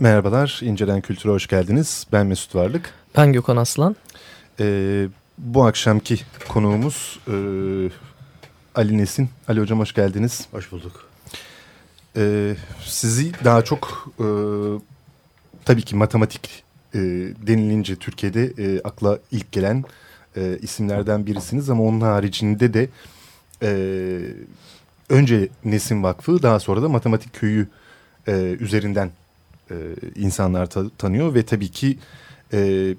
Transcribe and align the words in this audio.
Merhabalar, 0.00 0.60
İncelen 0.62 1.00
Kültür'e 1.00 1.32
hoş 1.32 1.46
geldiniz. 1.46 2.06
Ben 2.12 2.26
Mesut 2.26 2.54
Varlık. 2.54 2.94
Ben 3.16 3.32
Gökhan 3.32 3.56
Aslan. 3.56 3.96
Ee, 4.60 5.08
bu 5.38 5.64
akşamki 5.64 6.20
konuğumuz 6.48 7.20
e, 7.28 7.34
Ali 8.74 8.98
Nesin. 8.98 9.30
Ali 9.48 9.60
Hocam 9.60 9.80
hoş 9.80 9.94
geldiniz. 9.94 10.46
Hoş 10.50 10.72
bulduk. 10.72 11.08
Ee, 12.16 12.54
sizi 12.84 13.32
daha 13.44 13.64
çok 13.64 14.12
e, 14.20 14.26
tabii 15.64 15.82
ki 15.82 15.96
matematik 15.96 16.64
e, 16.94 16.98
denilince 17.46 17.96
Türkiye'de 17.96 18.44
e, 18.58 18.80
akla 18.80 19.18
ilk 19.30 19.52
gelen 19.52 19.84
e, 20.36 20.58
isimlerden 20.62 21.26
birisiniz. 21.26 21.70
Ama 21.70 21.82
onun 21.82 22.00
haricinde 22.00 22.74
de 22.74 22.88
e, 23.62 23.70
önce 25.08 25.48
Nesin 25.64 26.02
Vakfı 26.02 26.42
daha 26.42 26.60
sonra 26.60 26.82
da 26.82 26.88
Matematik 26.88 27.32
Köyü 27.32 27.68
e, 28.28 28.32
üzerinden 28.60 29.10
e, 29.70 29.74
insanlar 30.16 30.70
ta 30.70 30.84
tanıyor 30.98 31.34
ve 31.34 31.42
tabii 31.42 31.68
ki 31.68 31.98
e, 32.52 32.94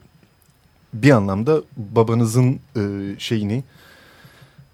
bir 0.93 1.11
anlamda 1.11 1.61
babanızın 1.77 2.59
e, 2.75 2.81
şeyini 3.17 3.63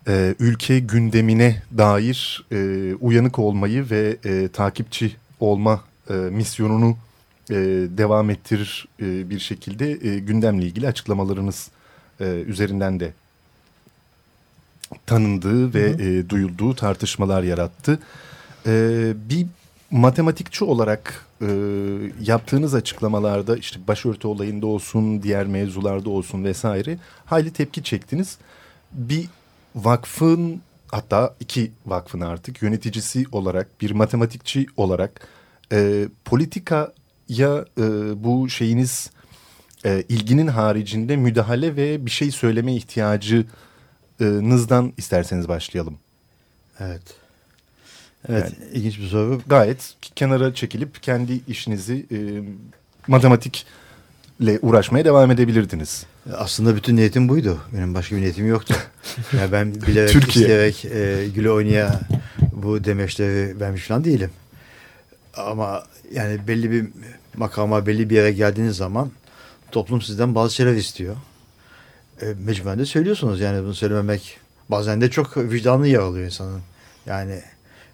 e, 0.08 0.36
ülke 0.40 0.80
gündemine 0.80 1.62
dair 1.78 2.46
e, 2.52 2.94
uyanık 2.96 3.40
olmayı 3.40 3.90
ve 3.90 4.18
e, 4.26 4.48
takipçi 4.48 5.16
olma 5.40 5.84
e, 6.10 6.14
misyonunu 6.14 6.98
e, 7.50 7.56
devam 7.98 8.30
ettirir 8.30 8.88
e, 9.02 9.30
bir 9.30 9.40
şekilde 9.40 9.92
e, 9.92 10.20
gündemle 10.20 10.66
ilgili 10.66 10.88
açıklamalarınız 10.88 11.70
e, 12.20 12.26
üzerinden 12.26 13.00
de 13.00 13.14
tanındığı 15.06 15.74
ve 15.74 15.90
hı 15.90 15.98
hı. 15.98 16.02
E, 16.02 16.30
duyulduğu 16.30 16.76
tartışmalar 16.76 17.44
yarattı. 17.44 18.00
E, 18.66 19.14
bir 19.30 19.46
matematikçi 19.96 20.64
olarak 20.64 21.26
e, 21.42 21.48
yaptığınız 22.22 22.76
açıklamalarda 22.76 23.58
işte 23.58 23.80
başörtü 23.88 24.28
olayında 24.28 24.68
olsun, 24.68 25.24
diğer 25.24 25.46
mevzularda 25.46 26.10
olsun 26.10 26.44
vesaire 26.44 26.98
hayli 27.26 27.54
tepki 27.54 27.84
çektiniz. 27.84 28.38
Bir 28.92 29.26
vakfın 29.76 30.62
hatta 30.92 31.36
iki 31.40 31.72
vakfın 31.86 32.22
artık 32.22 32.62
yöneticisi 32.62 33.26
olarak 33.32 33.82
bir 33.82 33.92
matematikçi 33.92 34.66
olarak 34.78 35.28
e, 35.72 36.08
politikaya 36.26 37.66
e, 37.78 37.84
bu 38.24 38.50
şeyiniz 38.50 39.12
e, 39.86 40.04
ilginin 40.10 40.48
haricinde 40.48 41.16
müdahale 41.16 41.76
ve 41.76 42.06
bir 42.06 42.12
şey 42.12 42.32
söyleme 42.32 42.76
ihtiyacınızdan 42.76 44.94
isterseniz 44.98 45.48
başlayalım. 45.48 45.98
Evet. 46.80 47.25
Evet 48.30 48.44
yani, 48.60 48.72
ilginç 48.74 49.00
bir 49.00 49.08
soru. 49.08 49.42
Gayet 49.48 49.94
kenara 50.16 50.54
çekilip 50.54 51.04
kendi 51.04 51.42
işinizi 51.48 52.06
e, 52.12 52.18
matematikle 53.08 54.60
uğraşmaya 54.62 55.06
devam 55.06 55.32
edebilirdiniz. 55.32 56.06
Aslında 56.34 56.76
bütün 56.76 56.96
niyetim 56.96 57.30
buydu. 57.30 57.60
Benim 57.74 57.94
başka 57.94 58.16
bir 58.16 58.22
niyetim 58.22 58.48
yoktu. 58.48 58.76
yani 59.34 59.52
ben 59.52 59.76
bilerek 59.76 60.12
Türkiye. 60.12 60.46
isteyerek 60.46 60.86
e, 60.86 61.28
güle 61.36 61.52
oynaya 61.52 62.00
bu 62.52 62.84
demeçleri 62.84 63.60
vermiş 63.60 63.88
falan 63.88 64.04
değilim. 64.04 64.30
Ama 65.38 65.84
yani 66.14 66.48
belli 66.48 66.72
bir 66.72 66.86
makama 67.38 67.86
belli 67.86 68.10
bir 68.10 68.16
yere 68.16 68.32
geldiğiniz 68.32 68.78
zaman 68.78 69.12
toplum 69.72 70.02
sizden 70.02 70.36
bazı 70.36 70.56
şeyler 70.56 70.74
istiyor. 70.74 71.16
E, 72.22 72.26
mecburen 72.46 72.80
de 72.80 72.86
söylüyorsunuz 72.86 73.40
yani 73.40 73.64
bunu 73.64 73.74
söylememek 73.74 74.40
bazen 74.70 75.02
de 75.02 75.10
çok 75.10 75.38
vicdanlı 75.38 75.88
yer 75.88 76.00
alıyor 76.00 76.26
insanın. 76.26 76.62
Yani 77.06 77.42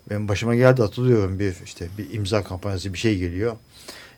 benim 0.09 0.27
başıma 0.27 0.55
geldi 0.55 0.81
hatırlıyorum 0.81 1.39
bir 1.39 1.55
işte 1.65 1.87
bir 1.97 2.13
imza 2.13 2.43
kampanyası 2.43 2.93
bir 2.93 2.97
şey 2.97 3.17
geliyor. 3.17 3.55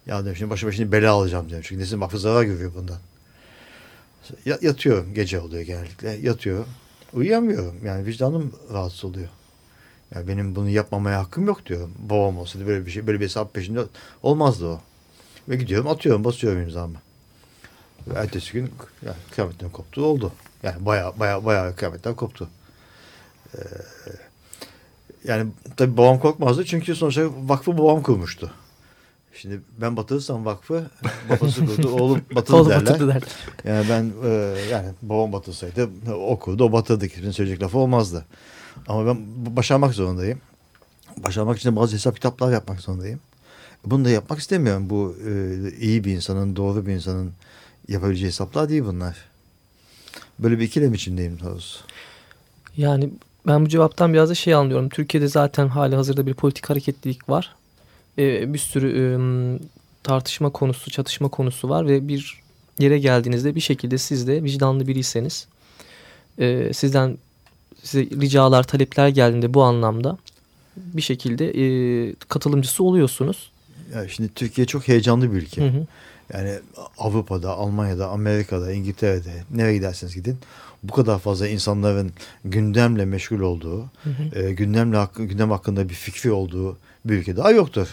Ya 0.06 0.22
dedim 0.22 0.36
şimdi 0.36 0.52
başıma 0.52 0.72
şimdi 0.72 0.92
bela 0.92 1.12
alacağım 1.12 1.50
dedim. 1.50 1.62
Çünkü 1.64 1.82
nesin 1.82 2.02
vakfı 2.02 2.20
zarar 2.20 2.44
görüyor 2.44 2.72
bundan. 2.76 2.98
Yatıyorum 4.62 5.14
gece 5.14 5.40
oluyor 5.40 5.62
genellikle. 5.62 6.10
Yatıyorum. 6.10 6.68
Uyuyamıyorum. 7.14 7.76
Yani 7.86 8.06
vicdanım 8.06 8.54
rahatsız 8.74 9.06
oluyor. 9.06 9.30
Yani 10.16 10.28
benim 10.28 10.56
bunu 10.56 10.70
yapmamaya 10.70 11.20
hakkım 11.20 11.46
yok 11.46 11.66
diyorum. 11.66 11.94
Babam 12.10 12.38
olsaydı 12.38 12.68
böyle 12.68 12.86
bir 12.86 12.92
şey, 12.92 13.08
böyle 13.08 13.20
bir 13.20 13.26
hesap 13.26 13.54
peşinde 13.54 13.84
olmazdı 14.24 14.68
o. 14.68 14.82
Ve 15.50 15.56
gidiyorum 15.56 15.88
atıyorum, 15.88 16.24
basıyorum 16.24 16.62
imzamı. 16.62 16.96
Ve 18.08 18.20
ertesi 18.20 18.54
gün 18.54 18.72
yani 19.06 19.16
kıyametten 19.32 19.70
koptu 19.70 20.06
oldu. 20.06 20.32
Yani 20.64 20.86
baya 20.86 21.20
baya 21.20 21.46
baya 21.46 21.76
kıyametten 21.76 22.16
koptu. 22.16 22.50
Ee, 23.56 23.60
yani 25.28 25.52
tabii 25.78 25.98
babam 25.98 26.20
korkmazdı 26.20 26.66
çünkü 26.66 26.96
sonuçta 26.96 27.30
vakfı 27.48 27.78
babam 27.78 28.04
kurmuştu. 28.04 28.52
Şimdi 29.34 29.62
ben 29.82 29.98
batırırsam 29.98 30.46
vakfı 30.46 30.86
babası 31.30 31.66
kurdu, 31.66 31.90
oğlum 32.00 32.22
batırdı 32.36 32.58
Oğlum 32.58 32.70
derler. 32.70 32.86
Batırdı 32.86 33.08
der. 33.08 33.24
Yani 33.64 33.86
ben 33.90 34.12
e, 34.30 34.30
yani 34.72 34.88
babam 35.02 35.34
batırsaydı 35.34 35.90
o 36.16 36.40
kurdu, 36.40 36.64
o 36.64 36.72
batırdı. 36.72 37.08
Kimsenin 37.08 37.32
söyleyecek 37.32 37.64
lafı 37.64 37.78
olmazdı. 37.78 38.26
Ama 38.88 39.08
ben 39.08 39.18
başarmak 39.56 39.94
zorundayım. 39.94 40.42
Başarmak 41.18 41.58
için 41.58 41.72
de 41.72 41.76
bazı 41.76 41.96
hesap 41.96 42.16
kitaplar 42.16 42.52
yapmak 42.52 42.80
zorundayım. 42.80 43.20
Bunu 43.86 44.06
da 44.06 44.10
yapmak 44.10 44.40
istemiyorum. 44.40 44.90
Bu 44.90 45.16
e, 45.28 45.56
iyi 45.80 46.04
bir 46.04 46.12
insanın, 46.16 46.56
doğru 46.56 46.86
bir 46.86 46.94
insanın 46.94 47.34
yapabileceği 47.88 48.28
hesaplar 48.28 48.70
değil 48.70 48.84
bunlar. 48.86 49.18
Böyle 50.40 50.60
bir 50.60 50.64
ikilem 50.64 50.94
içindeyim 50.94 51.40
doğrusu. 51.40 51.80
Yani 52.78 53.10
ben 53.48 53.66
bu 53.66 53.70
cevaptan 53.70 54.14
biraz 54.14 54.30
da 54.30 54.36
şey 54.36 54.54
anlıyorum. 54.54 54.90
Türkiye'de 54.90 55.28
zaten 55.28 55.68
hali 55.68 55.96
hazırda 55.96 56.26
bir 56.26 56.34
politik 56.34 56.70
hareketlilik 56.70 57.30
var. 57.30 57.56
Ee, 58.18 58.54
bir 58.54 58.60
sürü 58.60 58.90
e, 59.00 59.06
tartışma 60.04 60.50
konusu, 60.50 60.92
çatışma 60.92 61.28
konusu 61.30 61.70
var 61.70 61.88
ve 61.88 62.08
bir 62.08 62.42
yere 62.80 63.00
geldiğinizde 63.00 63.56
bir 63.56 63.62
şekilde 63.62 63.98
siz 63.98 64.28
de 64.28 64.44
vicdanlı 64.44 64.88
biriyseniz 64.88 65.48
e, 66.40 66.74
sizden 66.74 67.18
size 67.84 68.04
ricalar, 68.04 68.64
talepler 68.64 69.08
geldiğinde 69.08 69.54
bu 69.54 69.64
anlamda 69.64 70.18
bir 70.78 71.02
şekilde 71.02 71.50
e, 71.50 72.14
katılımcısı 72.30 72.84
oluyorsunuz. 72.84 73.52
Ya 73.94 74.08
şimdi 74.08 74.34
Türkiye 74.34 74.68
çok 74.68 74.88
heyecanlı 74.88 75.32
bir 75.32 75.38
ülke. 75.38 75.62
Hı 75.62 75.68
hı. 75.68 75.86
Yani 76.34 76.60
Avrupa'da, 76.98 77.52
Almanya'da, 77.52 78.10
Amerika'da, 78.10 78.72
İngiltere'de 78.72 79.44
nereye 79.52 79.74
giderseniz 79.74 80.16
gidin 80.16 80.38
bu 80.84 80.94
kadar 80.94 81.20
fazla 81.20 81.48
insanların 81.48 82.12
gündemle 82.46 83.06
meşgul 83.06 83.40
olduğu, 83.40 83.82
hı 83.82 84.10
hı. 84.10 84.40
E, 84.40 84.54
gündemle 84.54 84.98
hakkı, 84.98 85.24
gündem 85.24 85.52
hakkında 85.52 85.90
bir 85.90 85.94
fikri 85.94 86.32
olduğu 86.32 86.78
bir 87.06 87.14
ülke 87.14 87.38
daha 87.38 87.52
yoktur. 87.52 87.88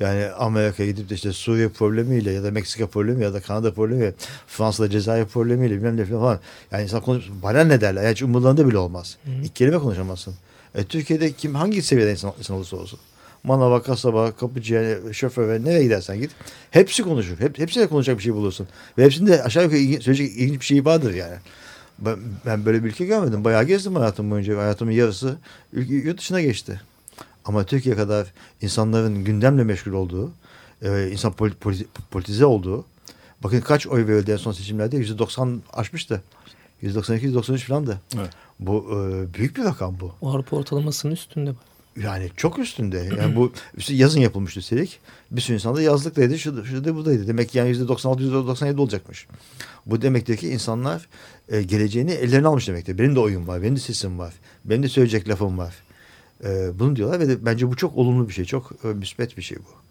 Yani 0.00 0.26
Amerika'ya 0.26 0.90
gidip 0.90 1.10
de 1.10 1.14
işte 1.14 1.32
Suriye 1.32 1.68
problemiyle 1.68 2.32
ya 2.32 2.44
da 2.44 2.50
Meksika 2.50 2.86
problemi 2.86 3.24
ya 3.24 3.34
da 3.34 3.40
Kanada 3.40 3.74
problemi, 3.74 4.12
Fransa'da 4.46 4.90
Cezayir 4.90 5.24
problemiyle 5.24 5.74
bilmem 5.74 5.96
ne 5.96 6.04
falan. 6.04 6.40
Yani 6.72 6.82
insan 6.82 7.00
konuş, 7.00 7.24
bana 7.42 7.64
ne 7.64 7.80
derler? 7.80 8.02
Yani 8.02 8.12
hiç 8.12 8.22
umurlarında 8.22 8.68
bile 8.68 8.78
olmaz. 8.78 9.16
Hı 9.24 9.30
hı. 9.30 9.34
İlk 9.42 9.56
kelime 9.56 9.78
konuşamazsın. 9.78 10.34
E, 10.74 10.84
Türkiye'de 10.84 11.32
kim 11.32 11.54
hangi 11.54 11.82
seviyede 11.82 12.10
insan, 12.10 12.32
insan 12.38 12.56
olursa 12.56 12.76
olsun. 12.76 12.98
Manava, 13.44 13.82
kasaba, 13.82 14.32
kapıcı, 14.32 15.02
şoför 15.12 15.48
ve 15.48 15.64
nereye 15.64 15.82
gidersen 15.82 16.18
git. 16.20 16.30
Hepsi 16.70 17.02
konuşur. 17.02 17.40
Hep, 17.40 17.58
hepsiyle 17.58 17.86
konuşacak 17.86 18.18
bir 18.18 18.22
şey 18.22 18.34
bulursun. 18.34 18.68
Ve 18.98 19.04
hepsinde 19.04 19.42
aşağı 19.42 19.62
yukarı 19.62 19.78
ilginç, 19.78 20.02
söyleyecek 20.02 20.36
ilginç 20.36 20.60
bir 20.60 20.66
şey 20.66 20.84
vardır 20.84 21.14
yani. 21.14 21.36
Ben, 22.06 22.18
ben 22.46 22.66
böyle 22.66 22.84
bir 22.84 22.88
ülke 22.88 23.04
görmedim. 23.04 23.44
Bayağı 23.44 23.64
gezdim 23.64 23.96
hayatım 23.96 24.30
boyunca. 24.30 24.58
Hayatımın 24.58 24.92
yarısı 24.92 25.36
yurt 25.72 26.18
dışına 26.18 26.40
geçti. 26.40 26.80
Ama 27.44 27.64
Türkiye 27.64 27.96
kadar 27.96 28.32
insanların 28.60 29.24
gündemle 29.24 29.64
meşgul 29.64 29.92
olduğu, 29.92 30.32
e, 30.82 31.10
insan 31.12 31.32
politi, 31.32 31.86
politize 32.10 32.46
olduğu, 32.46 32.84
bakın 33.44 33.60
kaç 33.60 33.86
oy 33.86 34.06
verildi 34.06 34.32
en 34.32 34.36
son 34.36 34.52
seçimlerde? 34.52 34.96
Yüzde 34.96 35.18
doksan 35.18 35.62
aşmıştı. 35.72 36.22
Yüzde 36.82 36.98
doksan 36.98 37.16
iki, 37.16 37.24
yüzde 37.24 37.38
doksan 37.38 37.56
üç 37.56 37.66
falandı. 37.68 38.00
Evet. 38.16 38.30
Bu 38.60 38.86
e, 38.90 39.34
büyük 39.34 39.56
bir 39.56 39.64
rakam 39.64 39.96
bu. 40.00 40.28
Avrupa 40.28 40.56
ortalamasının 40.56 41.12
üstünde. 41.12 41.52
Yani 42.00 42.30
çok 42.36 42.58
üstünde. 42.58 43.08
Yani 43.18 43.36
bu 43.36 43.52
yazın 43.88 44.20
yapılmıştı 44.20 44.60
üstelik. 44.60 45.00
Bir 45.30 45.40
sürü 45.40 45.54
insan 45.54 45.76
da 45.76 45.82
yazlıktaydı. 45.82 46.38
Şurada, 46.38 46.64
şurada 46.64 46.94
buradaydı. 46.94 47.28
Demek 47.28 47.48
ki 47.48 47.58
yani 47.58 47.68
yüzde 47.68 47.88
96, 47.88 48.22
yüzde 48.22 48.34
97 48.34 48.80
olacakmış. 48.80 49.26
Bu 49.86 50.02
demektir 50.02 50.36
ki 50.36 50.48
insanlar 50.48 51.08
e, 51.48 51.62
geleceğini 51.62 52.10
ellerine 52.10 52.46
almış 52.46 52.68
demektir. 52.68 52.98
Benim 52.98 53.14
de 53.14 53.20
oyun 53.20 53.46
var, 53.46 53.62
benim 53.62 53.76
de 53.76 53.80
sesim 53.80 54.18
var, 54.18 54.34
benim 54.64 54.82
de 54.82 54.88
söyleyecek 54.88 55.28
lafım 55.28 55.58
var. 55.58 55.74
E, 56.44 56.78
bunu 56.78 56.96
diyorlar 56.96 57.20
ve 57.20 57.28
de, 57.28 57.46
bence 57.46 57.70
bu 57.70 57.76
çok 57.76 57.96
olumlu 57.96 58.28
bir 58.28 58.32
şey, 58.32 58.44
çok 58.44 58.72
e, 58.84 58.88
müsbet 58.88 59.36
bir 59.36 59.42
şey 59.42 59.58
bu. 59.58 59.82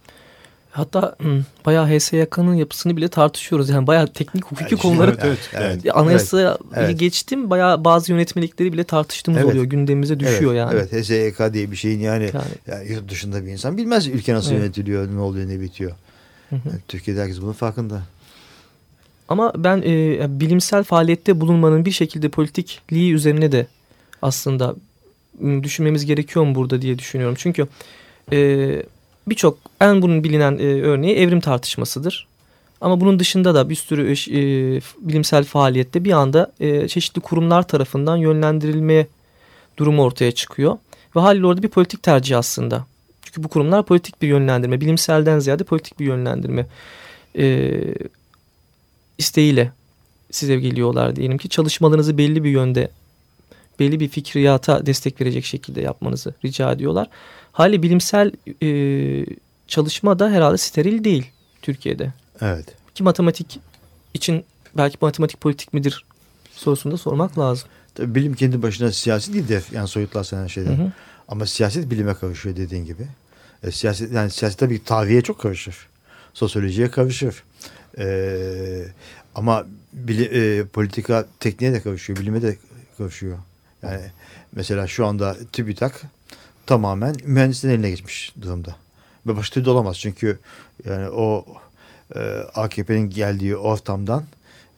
Hatta 0.71 1.15
bayağı 1.65 1.87
HSYK'nın 1.87 2.53
yapısını 2.53 2.97
bile 2.97 3.07
tartışıyoruz. 3.07 3.69
Yani 3.69 3.87
bayağı 3.87 4.07
teknik 4.07 4.45
hukuki 4.45 4.73
yani 4.73 4.81
konuları. 4.81 5.17
Evet, 5.23 5.39
evet, 5.53 5.79
evet. 5.83 5.97
Anayasa 5.97 6.57
evet, 6.75 6.99
geçtim 6.99 7.49
bayağı 7.49 7.83
bazı 7.83 8.11
yönetmelikleri 8.11 8.73
bile 8.73 8.83
tartıştığımız 8.83 9.41
evet. 9.41 9.51
oluyor. 9.51 9.65
Gündemimize 9.65 10.19
düşüyor 10.19 10.51
evet, 10.51 10.59
yani. 10.59 10.73
Evet 10.73 10.91
HSYK 10.93 11.53
diye 11.53 11.71
bir 11.71 11.75
şeyin 11.75 11.99
yani, 11.99 12.23
yani. 12.33 12.45
yani 12.67 12.91
yurt 12.91 13.09
dışında 13.09 13.45
bir 13.45 13.51
insan 13.51 13.77
bilmez 13.77 14.07
ülke 14.07 14.33
nasıl 14.33 14.51
evet. 14.51 14.61
yönetiliyor, 14.61 15.07
ne 15.15 15.19
oluyor, 15.19 15.49
ne 15.49 15.61
bitiyor. 15.61 15.91
Yani 16.51 16.61
Türkiye'de 16.87 17.21
herkes 17.21 17.41
bunun 17.41 17.53
farkında. 17.53 18.01
Ama 19.29 19.53
ben 19.57 19.81
e, 19.85 20.39
bilimsel 20.39 20.83
faaliyette 20.83 21.41
bulunmanın 21.41 21.85
bir 21.85 21.91
şekilde 21.91 22.29
politikliği 22.29 23.13
üzerine 23.13 23.51
de 23.51 23.67
aslında 24.21 24.75
düşünmemiz 25.63 26.05
gerekiyor 26.05 26.45
mu 26.45 26.55
burada 26.55 26.81
diye 26.81 26.99
düşünüyorum. 26.99 27.35
Çünkü 27.39 27.67
e, 28.31 28.37
birçok 29.27 29.57
en 29.81 30.01
bunun 30.01 30.23
bilinen 30.23 30.57
e, 30.57 30.81
örneği 30.81 31.15
evrim 31.15 31.39
tartışmasıdır. 31.39 32.27
Ama 32.81 33.01
bunun 33.01 33.19
dışında 33.19 33.55
da 33.55 33.69
bir 33.69 33.75
sürü 33.75 34.11
e, 34.11 34.81
bilimsel 34.99 35.43
faaliyette 35.43 36.03
bir 36.03 36.11
anda 36.11 36.51
e, 36.59 36.87
çeşitli 36.87 37.21
kurumlar 37.21 37.67
tarafından 37.67 38.17
yönlendirilmeye 38.17 39.07
durumu 39.77 40.03
ortaya 40.03 40.31
çıkıyor. 40.31 40.77
Ve 41.15 41.19
haliyle 41.19 41.45
orada 41.45 41.63
bir 41.63 41.67
politik 41.67 42.03
tercih 42.03 42.37
aslında. 42.37 42.85
Çünkü 43.21 43.43
bu 43.43 43.47
kurumlar 43.47 43.85
politik 43.85 44.21
bir 44.21 44.27
yönlendirme, 44.27 44.81
bilimselden 44.81 45.39
ziyade 45.39 45.63
politik 45.63 45.99
bir 45.99 46.05
yönlendirme 46.05 46.67
e, 47.37 47.73
isteğiyle 49.17 49.71
size 50.31 50.59
geliyorlar 50.59 51.15
diyelim 51.15 51.37
ki 51.37 51.49
çalışmalarınızı 51.49 52.17
belli 52.17 52.43
bir 52.43 52.49
yönde 52.49 52.91
belli 53.79 53.99
bir 53.99 54.07
fikriyata 54.07 54.85
destek 54.85 55.21
verecek 55.21 55.45
şekilde 55.45 55.81
yapmanızı 55.81 56.33
rica 56.45 56.71
ediyorlar. 56.71 57.09
Hali 57.51 57.83
bilimsel 57.83 58.31
e, 58.63 59.25
çalışma 59.67 60.19
da 60.19 60.29
herhalde 60.29 60.57
steril 60.57 61.03
değil 61.03 61.31
Türkiye'de. 61.61 62.13
Evet. 62.41 62.65
Ki 62.95 63.03
matematik 63.03 63.59
için 64.13 64.45
belki 64.77 64.97
matematik 65.01 65.41
politik 65.41 65.73
midir 65.73 66.05
sorusunu 66.51 66.93
da 66.93 66.97
sormak 66.97 67.39
lazım. 67.39 67.69
Tabii 67.95 68.15
bilim 68.15 68.33
kendi 68.33 68.61
başına 68.61 68.91
siyasi 68.91 69.33
değil 69.33 69.47
de 69.47 69.61
yani 69.71 69.87
soyutlarsan 69.87 70.43
her 70.43 70.49
şeyden. 70.49 70.77
Hı 70.77 70.83
hı. 70.83 70.91
Ama 71.27 71.45
siyaset 71.45 71.91
bilime 71.91 72.13
karışıyor 72.13 72.55
dediğin 72.55 72.85
gibi. 72.85 73.07
E, 73.63 73.71
siyaset 73.71 74.11
yani 74.11 74.31
siyaset 74.31 74.59
tabii 74.59 74.83
tarihe 74.83 75.21
çok 75.21 75.39
karışır. 75.39 75.75
Sosyolojiye 76.33 76.91
karışır. 76.91 77.43
E, 77.97 78.85
ama 79.35 79.65
bili, 79.93 80.23
e, 80.23 80.65
politika 80.65 81.25
tekniğe 81.39 81.73
de 81.73 81.81
karışıyor, 81.81 82.19
bilime 82.19 82.41
de 82.41 82.57
karışıyor. 82.97 83.37
Yani 83.83 84.01
mesela 84.55 84.87
şu 84.87 85.05
anda 85.05 85.37
TÜBİTAK 85.51 86.01
tamamen 86.65 87.15
mühendislerin 87.23 87.73
eline 87.73 87.89
geçmiş 87.89 88.33
durumda. 88.41 88.75
Ve 89.27 89.37
başka 89.37 89.53
türlü 89.53 89.69
olamaz 89.69 89.99
çünkü 89.99 90.39
yani 90.85 91.09
o 91.09 91.45
e, 92.15 92.19
AKP'nin 92.55 93.09
geldiği 93.09 93.57
ortamdan 93.57 94.23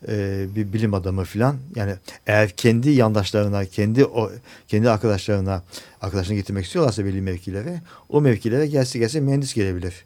e, 0.08 0.46
bir 0.56 0.72
bilim 0.72 0.94
adamı 0.94 1.24
falan 1.24 1.56
yani 1.76 1.94
eğer 2.26 2.50
kendi 2.50 2.90
yandaşlarına 2.90 3.64
kendi 3.64 4.04
o 4.04 4.30
kendi 4.68 4.90
arkadaşlarına 4.90 5.62
arkadaşını 6.00 6.34
getirmek 6.34 6.64
istiyorlarsa 6.64 7.04
belli 7.04 7.20
mevkilere 7.20 7.80
o 8.08 8.20
mevkilere 8.20 8.66
gelse 8.66 8.98
gelse 8.98 9.20
mühendis 9.20 9.54
gelebilir. 9.54 10.04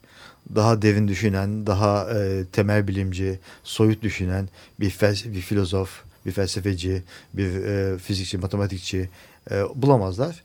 Daha 0.55 0.83
derin 0.83 1.09
düşünen, 1.09 1.67
daha 1.67 2.11
e, 2.11 2.45
temel 2.53 2.89
bilimci, 2.89 3.39
soyut 3.65 4.03
düşünen 4.03 4.49
bir, 4.81 4.95
bir 5.35 5.41
filozof, 5.41 6.03
bir 6.29 6.33
felsefeci, 6.33 7.03
bir 7.35 7.65
e, 7.65 7.99
fizikçi, 7.99 8.39
matematikçi 8.39 9.09
e, 9.51 9.63
bulamazlar. 9.75 10.43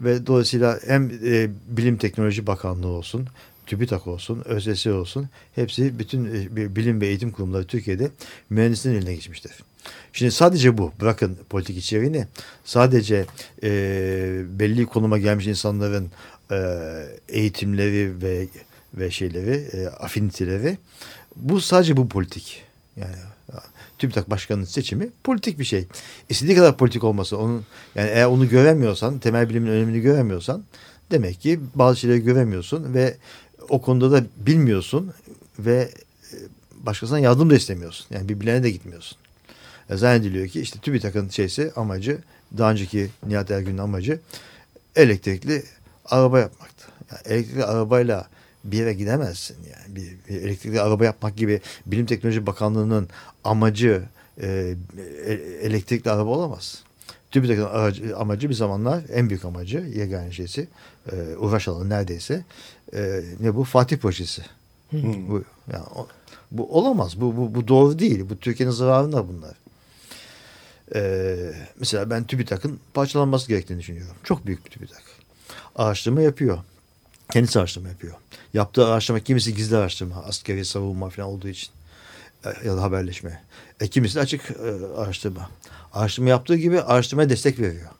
Ve 0.00 0.26
dolayısıyla 0.26 0.80
hem 0.86 1.10
e, 1.24 1.50
Bilim 1.68 1.96
Teknoloji 1.96 2.46
Bakanlığı 2.46 2.88
olsun, 2.88 3.26
TÜBİTAK 3.66 4.06
olsun, 4.06 4.42
ÖSS 4.44 4.86
olsun 4.86 5.28
hepsi 5.54 5.98
bütün 5.98 6.24
e, 6.24 6.76
bilim 6.76 7.00
ve 7.00 7.06
eğitim 7.06 7.30
kurumları 7.30 7.64
Türkiye'de 7.64 8.10
mühendislerin 8.50 8.96
eline 8.96 9.14
geçmiştir. 9.14 9.52
Şimdi 10.12 10.32
sadece 10.32 10.78
bu 10.78 10.92
bırakın 11.00 11.38
politik 11.50 11.76
içeriğini 11.76 12.26
sadece 12.64 13.26
e, 13.62 13.70
belli 14.48 14.86
konuma 14.86 15.18
gelmiş 15.18 15.46
insanların 15.46 16.10
e, 16.50 16.56
eğitimleri 17.28 18.22
ve 18.22 18.46
ve 18.94 19.10
şeyleri 19.10 19.68
e, 19.72 19.86
afiniteleri 19.86 20.78
bu 21.36 21.60
sadece 21.60 21.96
bu 21.96 22.08
politik 22.08 22.62
yani 22.96 23.16
TÜBİTAK 24.02 24.30
Başkanı'nın 24.30 24.64
seçimi 24.64 25.08
politik 25.24 25.58
bir 25.58 25.64
şey. 25.64 25.86
İstediği 26.28 26.56
kadar 26.56 26.76
politik 26.76 27.04
olmasa 27.04 27.36
onun 27.36 27.64
yani 27.94 28.10
eğer 28.10 28.26
onu 28.26 28.48
göremiyorsan, 28.48 29.18
temel 29.18 29.48
bilimin 29.48 29.70
önemini 29.70 30.00
göremiyorsan 30.00 30.64
demek 31.10 31.40
ki 31.40 31.60
bazı 31.74 32.00
şeyleri 32.00 32.22
göremiyorsun 32.22 32.94
ve 32.94 33.16
o 33.68 33.82
konuda 33.82 34.12
da 34.12 34.26
bilmiyorsun 34.36 35.12
ve 35.58 35.90
e, 36.32 36.36
başkasına 36.86 37.18
yardım 37.18 37.50
da 37.50 37.54
istemiyorsun. 37.54 38.06
Yani 38.10 38.28
bir 38.28 38.40
bilene 38.40 38.62
de 38.62 38.70
gitmiyorsun. 38.70 39.18
E, 39.90 39.96
zannediliyor 39.96 40.48
ki 40.48 40.60
işte 40.60 40.78
TÜBİTAK'ın 40.78 41.28
şeysi 41.28 41.72
amacı 41.76 42.18
daha 42.58 42.70
önceki 42.70 43.10
Nihat 43.26 43.50
Ergün'ün 43.50 43.78
amacı 43.78 44.20
elektrikli 44.96 45.62
araba 46.04 46.40
yapmaktı. 46.40 46.86
Yani 47.10 47.36
elektrikli 47.36 47.64
arabayla 47.64 48.28
bir 48.64 48.78
yere 48.78 48.92
gidemezsin 48.92 49.56
yani. 49.70 49.96
Bir, 49.96 50.16
bir 50.28 50.42
elektrikli 50.42 50.80
araba 50.80 51.04
yapmak 51.04 51.36
gibi 51.36 51.60
Bilim 51.86 52.06
Teknoloji 52.06 52.46
Bakanlığı'nın 52.46 53.08
amacı 53.44 54.02
e, 54.42 54.74
e 55.26 55.32
elektrikli 55.62 56.10
araba 56.10 56.30
olamaz. 56.30 56.82
TÜBİTAK'ın 57.30 58.12
amacı 58.12 58.48
bir 58.48 58.54
zamanlar 58.54 59.02
en 59.12 59.28
büyük 59.28 59.44
amacı 59.44 59.78
yegane 59.78 60.32
şeysi 60.32 60.68
e, 61.12 61.36
uğraş 61.36 61.68
alanı 61.68 61.88
neredeyse 61.88 62.44
e, 62.94 63.22
ne 63.40 63.54
bu 63.54 63.64
Fatih 63.64 63.96
projesi. 63.96 64.42
Hmm. 64.90 65.28
Bu, 65.28 65.44
yani, 65.72 65.84
o, 65.94 66.06
bu 66.50 66.78
olamaz. 66.78 67.20
Bu, 67.20 67.36
bu, 67.36 67.54
bu 67.54 67.68
doğru 67.68 67.98
değil. 67.98 68.24
Bu 68.30 68.38
Türkiye'nin 68.38 68.72
zararında 68.72 69.28
bunlar. 69.28 69.54
Ee, 70.94 71.52
mesela 71.80 72.10
ben 72.10 72.24
TÜBİTAK'ın 72.24 72.80
parçalanması 72.94 73.48
gerektiğini 73.48 73.78
düşünüyorum. 73.78 74.16
Çok 74.24 74.46
büyük 74.46 74.64
bir 74.64 74.70
TÜBİTAK. 74.70 75.02
Araştırma 75.76 76.22
yapıyor. 76.22 76.58
Kendisi 77.32 77.58
araştırma 77.58 77.88
yapıyor. 77.88 78.14
Yaptığı 78.54 78.86
araştırma 78.86 79.20
kimisi 79.20 79.54
gizli 79.54 79.76
araştırma, 79.76 80.16
askeri 80.16 80.64
savunma 80.64 81.10
falan 81.10 81.28
olduğu 81.28 81.48
için 81.48 81.70
e, 82.44 82.68
ya 82.68 82.76
da 82.76 82.82
haberleşme. 82.82 83.42
E, 83.80 83.88
kimisi 83.88 84.14
de 84.14 84.20
açık 84.20 84.50
e, 84.50 84.86
araştırma. 84.96 85.50
Araştırma 85.92 86.28
yaptığı 86.28 86.56
gibi 86.56 86.80
araştırmaya 86.80 87.30
destek 87.30 87.60
veriyor. 87.60 87.90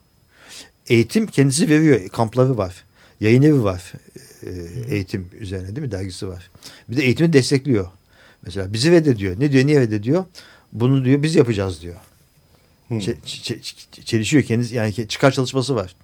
Eğitim 0.86 1.26
kendisi 1.26 1.68
veriyor. 1.68 2.08
Kampları 2.08 2.58
var. 2.58 2.84
Yayın 3.20 3.42
evi 3.42 3.64
var. 3.64 3.92
E, 4.42 4.50
eğitim 4.94 5.28
üzerine 5.40 5.66
değil 5.66 5.86
mi? 5.86 5.90
Dergisi 5.90 6.28
var. 6.28 6.50
Bir 6.88 6.96
de 6.96 7.02
eğitimi 7.02 7.32
destekliyor. 7.32 7.90
Mesela 8.42 8.72
bizi 8.72 8.90
reddediyor. 8.90 9.40
Ne 9.40 9.52
diyor? 9.52 9.66
Niye 9.66 9.80
reddediyor? 9.80 10.24
Bunu 10.72 11.04
diyor 11.04 11.22
biz 11.22 11.34
yapacağız 11.34 11.82
diyor. 11.82 11.96
Hmm. 12.88 13.00
Çelişiyor 14.04 14.42
kendisi. 14.42 14.74
Yani 14.74 15.08
çıkar 15.08 15.30
çalışması 15.30 15.74
var. 15.74 15.96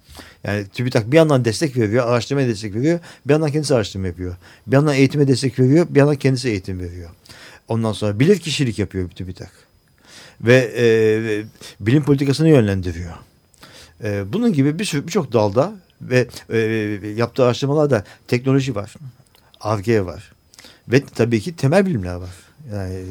Yani 0.43 0.67
TÜBİTAK 0.67 1.11
bir 1.11 1.17
yandan 1.17 1.45
destek 1.45 1.77
veriyor, 1.77 2.07
araştırmaya 2.07 2.47
destek 2.47 2.75
veriyor. 2.75 2.99
Bir 3.25 3.33
yandan 3.33 3.51
kendisi 3.51 3.75
araştırma 3.75 4.07
yapıyor. 4.07 4.35
Bir 4.67 4.73
yandan 4.73 4.95
eğitime 4.95 5.27
destek 5.27 5.59
veriyor, 5.59 5.87
bir 5.89 5.99
yandan 5.99 6.15
kendisi 6.15 6.49
eğitim 6.49 6.79
veriyor. 6.79 7.09
Ondan 7.67 7.93
sonra 7.93 8.19
bilir 8.19 8.39
kişilik 8.39 8.79
yapıyor 8.79 9.09
TÜBİTAK. 9.09 9.51
Ve 10.41 10.73
e, 10.77 10.85
bilim 11.79 12.03
politikasını 12.03 12.49
yönlendiriyor. 12.49 13.13
E, 14.03 14.33
bunun 14.33 14.53
gibi 14.53 14.79
bir 14.79 14.85
sürü 14.85 15.07
birçok 15.07 15.33
dalda 15.33 15.73
ve 16.01 16.27
e, 16.49 16.57
yaptığı 17.15 17.43
araştırmalarda 17.43 18.03
teknoloji 18.27 18.75
var. 18.75 18.93
ARGE 19.61 20.05
var. 20.05 20.31
Ve 20.87 21.03
tabii 21.15 21.41
ki 21.41 21.55
temel 21.55 21.85
bilimler 21.85 22.15
var. 22.15 22.48
Yani 22.73 23.03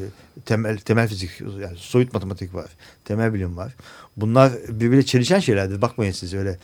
temel 0.45 0.77
temel 0.77 1.07
fizik 1.07 1.41
yani 1.41 1.77
soyut 1.77 2.13
matematik 2.13 2.53
var. 2.53 2.69
Temel 3.05 3.33
bilim 3.33 3.57
var. 3.57 3.75
Bunlar 4.17 4.51
birbirine 4.69 5.03
çelişen 5.03 5.39
şeylerdir. 5.39 5.81
Bakmayın 5.81 6.11
siz 6.11 6.33
öyle 6.33 6.57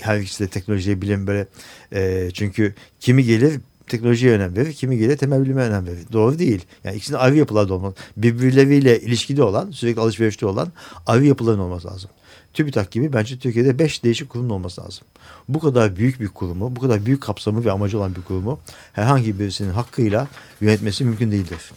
her 0.00 0.18
ikisi 0.18 0.44
de 0.44 0.48
teknolojiye 0.48 1.02
bilim 1.02 1.26
böyle 1.26 1.46
e, 1.92 2.30
çünkü 2.34 2.74
kimi 3.00 3.24
gelir 3.24 3.60
teknolojiye 3.86 4.32
önem 4.32 4.56
verir, 4.56 4.72
kimi 4.72 4.98
gelir 4.98 5.16
temel 5.16 5.42
bilime 5.42 5.62
önem 5.62 5.86
verir. 5.86 6.04
Doğru 6.12 6.38
değil. 6.38 6.64
Yani 6.84 6.96
ikisinin 6.96 7.18
ayrı 7.18 7.36
yapılarda 7.36 7.74
olmalı. 7.74 7.94
Birbirleriyle 8.16 9.00
ilişkide 9.00 9.42
olan, 9.42 9.70
sürekli 9.70 10.00
alışverişte 10.00 10.46
olan 10.46 10.72
ayrı 11.06 11.24
yapıların 11.24 11.58
olması 11.58 11.88
lazım. 11.88 12.10
TÜBİTAK 12.54 12.90
gibi 12.90 13.12
bence 13.12 13.38
Türkiye'de 13.38 13.78
beş 13.78 14.04
değişik 14.04 14.30
kurum 14.30 14.50
olması 14.50 14.80
lazım. 14.80 15.04
Bu 15.48 15.60
kadar 15.60 15.96
büyük 15.96 16.20
bir 16.20 16.28
kurumu, 16.28 16.76
bu 16.76 16.80
kadar 16.80 17.06
büyük 17.06 17.22
kapsamı 17.22 17.64
ve 17.64 17.72
amacı 17.72 17.98
olan 17.98 18.16
bir 18.16 18.22
kurumu 18.22 18.60
herhangi 18.92 19.38
birisinin 19.38 19.70
hakkıyla 19.70 20.28
yönetmesi 20.60 21.04
mümkün 21.04 21.30
değildir. 21.30 21.72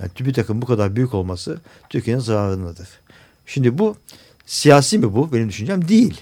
Yani 0.00 0.10
TÜBİTAK'ın 0.14 0.62
bu 0.62 0.66
kadar 0.66 0.96
büyük 0.96 1.14
olması 1.14 1.60
Türkiye'nin 1.90 2.20
zararındadır. 2.20 2.88
Şimdi 3.46 3.78
bu 3.78 3.96
siyasi 4.46 4.98
mi 4.98 5.14
bu? 5.14 5.32
Benim 5.32 5.48
düşüncem 5.48 5.88
değil. 5.88 6.20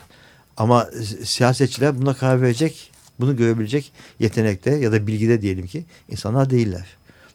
Ama 0.57 0.89
siyasetçiler 1.25 2.01
buna 2.01 2.15
karar 2.15 2.43
verecek, 2.43 2.91
bunu 3.21 3.37
görebilecek 3.37 3.93
yetenekte 4.21 4.71
ya 4.71 4.93
da 4.93 5.07
bilgide 5.07 5.43
diyelim 5.43 5.67
ki 5.67 5.85
insanlar 6.09 6.51
değiller. 6.51 6.87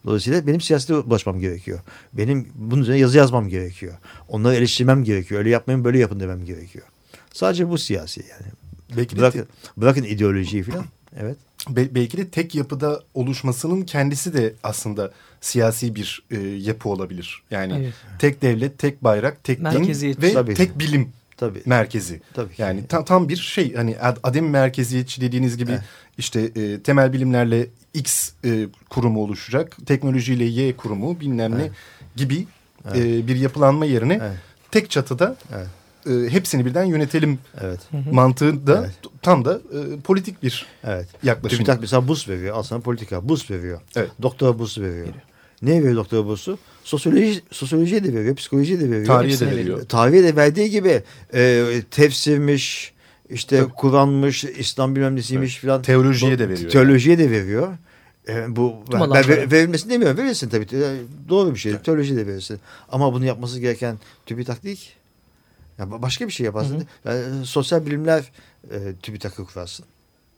Dolayısıyla 0.06 0.48
benim 0.48 0.62
siyasete 0.62 0.96
ulaşmam 0.96 1.40
gerekiyor. 1.40 1.80
Benim 2.14 2.48
bunun 2.56 2.82
üzerine 2.82 3.00
yazı 3.00 3.18
yazmam 3.18 3.50
gerekiyor. 3.50 3.94
Onları 4.28 4.56
eleştirmem 4.56 5.04
gerekiyor. 5.04 5.40
Öyle 5.40 5.50
yapmayın 5.50 5.84
böyle 5.84 6.00
yapın 6.00 6.20
demem 6.20 6.46
gerekiyor. 6.46 6.86
Sadece 7.34 7.70
bu 7.70 7.78
siyasi 7.78 8.20
yani. 8.20 8.52
Belki 8.98 9.18
bırakın, 9.18 9.48
bırakın 9.78 10.04
ideolojiyi 10.04 10.64
falan. 10.64 10.86
Evet. 11.20 11.38
Be, 11.70 11.96
belki 11.96 12.18
de 12.18 12.28
tek 12.30 12.56
yapıda 12.56 13.04
oluşmasının 13.14 13.82
kendisi 13.82 14.34
de 14.34 14.54
aslında 14.64 15.12
siyasi 15.42 15.96
bir 15.96 16.24
e, 16.32 16.40
yapı 16.40 16.90
olabilir. 16.90 17.44
Yani 17.52 17.74
evet. 17.74 17.94
tek 18.20 18.42
devlet, 18.42 18.78
tek 18.80 19.04
bayrak, 19.04 19.44
tek 19.44 19.60
din 19.60 20.22
ve 20.22 20.34
Tabii. 20.34 20.54
tek 20.54 20.80
bilim 20.80 21.10
Tabii. 21.38 21.62
merkezi. 21.66 22.22
Tabii. 22.34 22.54
Yani 22.58 22.88
tam, 22.88 23.06
tam 23.06 23.30
bir 23.30 23.38
şey 23.38 23.76
hani 23.76 23.98
adem 24.24 24.50
merkeziyetçi 24.50 25.22
dediğiniz 25.22 25.58
gibi 25.58 25.72
evet. 25.72 25.84
işte 26.18 26.42
e, 26.42 26.80
temel 26.80 27.14
bilimlerle 27.14 27.68
X 27.94 28.32
e, 28.46 28.68
kurumu 28.90 29.24
oluşacak, 29.24 29.78
teknolojiyle 29.86 30.44
Y 30.44 30.76
kurumu 30.76 31.20
bilmem 31.20 31.54
evet. 31.54 31.66
ne 31.66 31.76
gibi 32.16 32.46
evet. 32.86 32.98
E, 32.98 33.28
bir 33.28 33.36
yapılanma 33.36 33.86
yerine 33.86 34.20
evet. 34.22 34.38
tek 34.72 34.90
çatıda 34.90 35.36
evet 35.56 35.68
e, 36.10 36.30
hepsini 36.30 36.66
birden 36.66 36.84
yönetelim 36.84 37.40
evet. 37.62 37.80
mantığı 38.12 38.68
da 38.68 38.80
evet. 38.80 38.92
tam 39.22 39.46
da 39.46 39.54
e, 39.56 40.00
politik 40.00 40.44
bir 40.44 40.66
evet. 40.84 41.08
yaklaşım. 41.24 41.58
TÜBİTAK 41.58 41.82
mesela 41.82 42.08
burs 42.08 42.30
veriyor. 42.30 42.56
Al 42.56 42.64
sana 42.64 42.80
politika 42.80 43.30
burs 43.30 43.52
veriyor. 43.52 43.82
Evet. 43.96 44.12
Doktora 44.22 44.60
bursu 44.60 44.82
veriyor. 44.82 45.06
Geliyor. 45.06 45.24
Ne 45.62 45.72
veriyor 45.72 45.96
doktora 45.96 46.26
bursu? 46.26 46.58
Sosyoloji, 46.84 47.42
sosyoloji 47.52 48.04
de 48.04 48.14
veriyor, 48.14 48.36
psikoloji 48.36 48.80
de 48.80 48.92
veriyor. 48.92 49.06
Tarihe 49.06 49.40
de 49.40 49.58
veriyor. 49.58 49.86
Tarihe 49.86 50.24
de 50.24 50.36
verdiği 50.36 50.70
gibi 50.70 51.04
e, 51.34 51.66
tefsirmiş, 51.92 52.94
işte. 53.30 53.66
Kur'anmış, 53.78 54.44
İslam 54.44 54.96
bilmem 54.96 55.16
nesiymiş 55.16 55.54
evet. 55.56 55.66
falan. 55.66 55.82
Teolojiye 55.82 56.40
de 56.40 56.50
veriyor. 56.50 56.72
Teolojiye 56.72 57.16
yani. 57.16 57.26
de 57.26 57.32
veriyor. 57.32 57.74
E, 58.30 58.56
bu 58.56 58.76
ben, 58.94 59.02
ben 59.02 59.12
ver, 59.12 59.52
verilmesini 59.52 59.94
demiyorum. 59.94 60.18
Verirsin 60.18 60.50
tabii. 60.50 60.68
Doğru 61.30 61.54
bir 61.54 61.60
şey. 61.60 61.72
Evet. 61.72 61.86
Teoloji 61.86 62.16
de 62.16 62.28
verirsin. 62.28 62.60
Ama 62.90 63.14
bunu 63.14 63.26
yapması 63.26 63.60
gereken 63.60 64.00
TÜBİTAK 64.26 64.64
değil 64.64 64.78
ki. 64.78 64.90
Ya 65.80 66.02
başka 66.02 66.28
bir 66.28 66.32
şey 66.32 66.46
yaparsın. 66.46 66.86
Hı 67.04 67.10
hı. 67.12 67.18
Yani, 67.18 67.46
sosyal 67.46 67.86
bilimler 67.86 68.32
e, 68.72 68.94
TÜBİTAK'ı 69.02 69.46
kurarsın. 69.46 69.86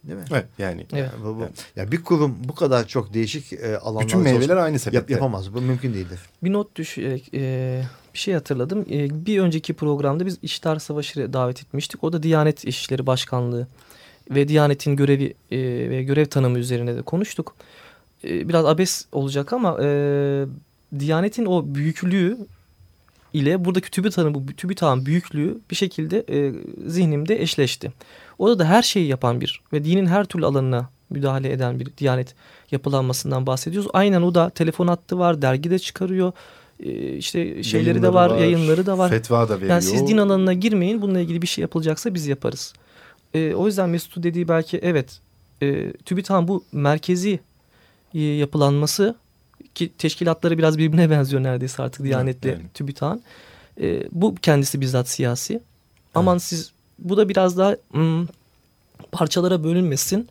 Değil 0.03 0.19
mi? 0.19 0.25
Evet 0.31 0.45
yani. 0.57 0.85
Evet. 0.93 1.11
Yani, 1.13 1.23
bu, 1.23 1.39
bu, 1.39 1.47
yani 1.75 1.91
bir 1.91 2.03
kurum 2.03 2.37
bu 2.43 2.55
kadar 2.55 2.87
çok 2.87 3.13
değişik 3.13 3.53
e, 3.53 3.77
alanlarda 3.77 4.07
bütün 4.07 4.19
meyveler 4.19 4.57
aynı 4.57 4.79
sebepte 4.79 4.97
yap, 4.97 5.09
yapamaz. 5.09 5.53
Bu 5.53 5.61
mümkün 5.61 5.93
değildir. 5.93 6.19
Bir 6.43 6.53
not 6.53 6.75
düş 6.75 6.97
e, 6.97 7.21
e, 7.33 7.83
bir 8.13 8.19
şey 8.19 8.33
hatırladım. 8.33 8.85
E, 8.91 9.25
bir 9.25 9.39
önceki 9.39 9.73
programda 9.73 10.25
biz 10.25 10.37
İştar 10.41 10.79
Savaşı 10.79 11.33
davet 11.33 11.61
etmiştik. 11.61 12.03
O 12.03 12.13
da 12.13 12.23
Diyanet 12.23 12.65
İşleri 12.65 13.07
Başkanlığı 13.07 13.67
ve 14.31 14.47
Diyanet'in 14.47 14.95
görevi 14.95 15.33
e, 15.51 15.59
ve 15.89 16.03
görev 16.03 16.25
tanımı 16.25 16.59
üzerine 16.59 16.95
de 16.95 17.01
konuştuk. 17.01 17.55
E, 18.23 18.49
biraz 18.49 18.65
abes 18.65 19.05
olacak 19.11 19.53
ama 19.53 19.77
e, 19.83 20.45
Diyanet'in 20.99 21.45
o 21.45 21.75
büyüklüğü 21.75 22.37
ile 23.33 23.65
buradaki 23.65 23.91
TÜBİTAK'ın 23.91 24.33
bu 24.33 24.45
TÜBİTAK'ın 24.45 25.05
büyüklüğü 25.05 25.57
bir 25.71 25.75
şekilde 25.75 26.25
e, 26.29 26.53
zihnimde 26.85 27.41
eşleşti. 27.41 27.91
Orada 28.39 28.59
da 28.59 28.65
her 28.65 28.81
şeyi 28.81 29.07
yapan 29.07 29.41
bir 29.41 29.61
ve 29.73 29.85
dinin 29.85 30.05
her 30.05 30.25
türlü 30.25 30.45
alanına 30.45 30.89
müdahale 31.09 31.51
eden 31.51 31.79
bir 31.79 31.87
diyanet 31.97 32.35
yapılanmasından 32.71 33.47
bahsediyoruz. 33.47 33.89
Aynen 33.93 34.21
o 34.21 34.35
da 34.35 34.49
telefon 34.49 34.87
hattı 34.87 35.19
var, 35.19 35.41
dergide 35.41 35.79
çıkarıyor. 35.79 36.31
E, 36.79 37.17
işte 37.17 37.63
şeyleri 37.63 37.87
yayınları 37.87 38.03
de 38.03 38.13
var, 38.13 38.29
var, 38.29 38.37
yayınları 38.37 38.85
da 38.85 38.97
var. 38.97 39.09
Fetva 39.09 39.49
da 39.49 39.55
veriyor. 39.55 39.69
Yani 39.69 39.81
siz 39.81 40.07
din 40.07 40.17
alanına 40.17 40.53
girmeyin, 40.53 41.01
bununla 41.01 41.19
ilgili 41.19 41.41
bir 41.41 41.47
şey 41.47 41.61
yapılacaksa 41.61 42.13
biz 42.13 42.27
yaparız. 42.27 42.73
E, 43.33 43.53
o 43.53 43.67
yüzden 43.67 43.89
Mesut'u 43.89 44.23
dediği 44.23 44.47
belki 44.47 44.77
evet 44.77 45.19
e, 45.61 45.91
TÜBİTAK'ın 45.91 46.47
bu 46.47 46.63
merkezi 46.71 47.39
e, 48.13 48.21
yapılanması 48.21 49.15
ki 49.75 49.91
teşkilatları 49.97 50.57
biraz 50.57 50.77
birbirine 50.77 51.09
benziyor 51.09 51.43
neredeyse 51.43 51.83
artık 51.83 52.03
Diyanet'le 52.03 52.45
evet, 52.45 52.57
yani. 52.57 52.69
TÜBİTAK'ın. 52.73 53.21
E, 53.81 54.03
bu 54.11 54.35
kendisi 54.35 54.81
bizzat 54.81 55.09
siyasi. 55.09 55.53
Evet. 55.53 55.63
Aman 56.15 56.37
siz 56.37 56.71
bu 56.99 57.17
da 57.17 57.29
biraz 57.29 57.57
daha 57.57 57.75
hmm, 57.91 58.27
parçalara 59.11 59.63
bölünmesin 59.63 60.27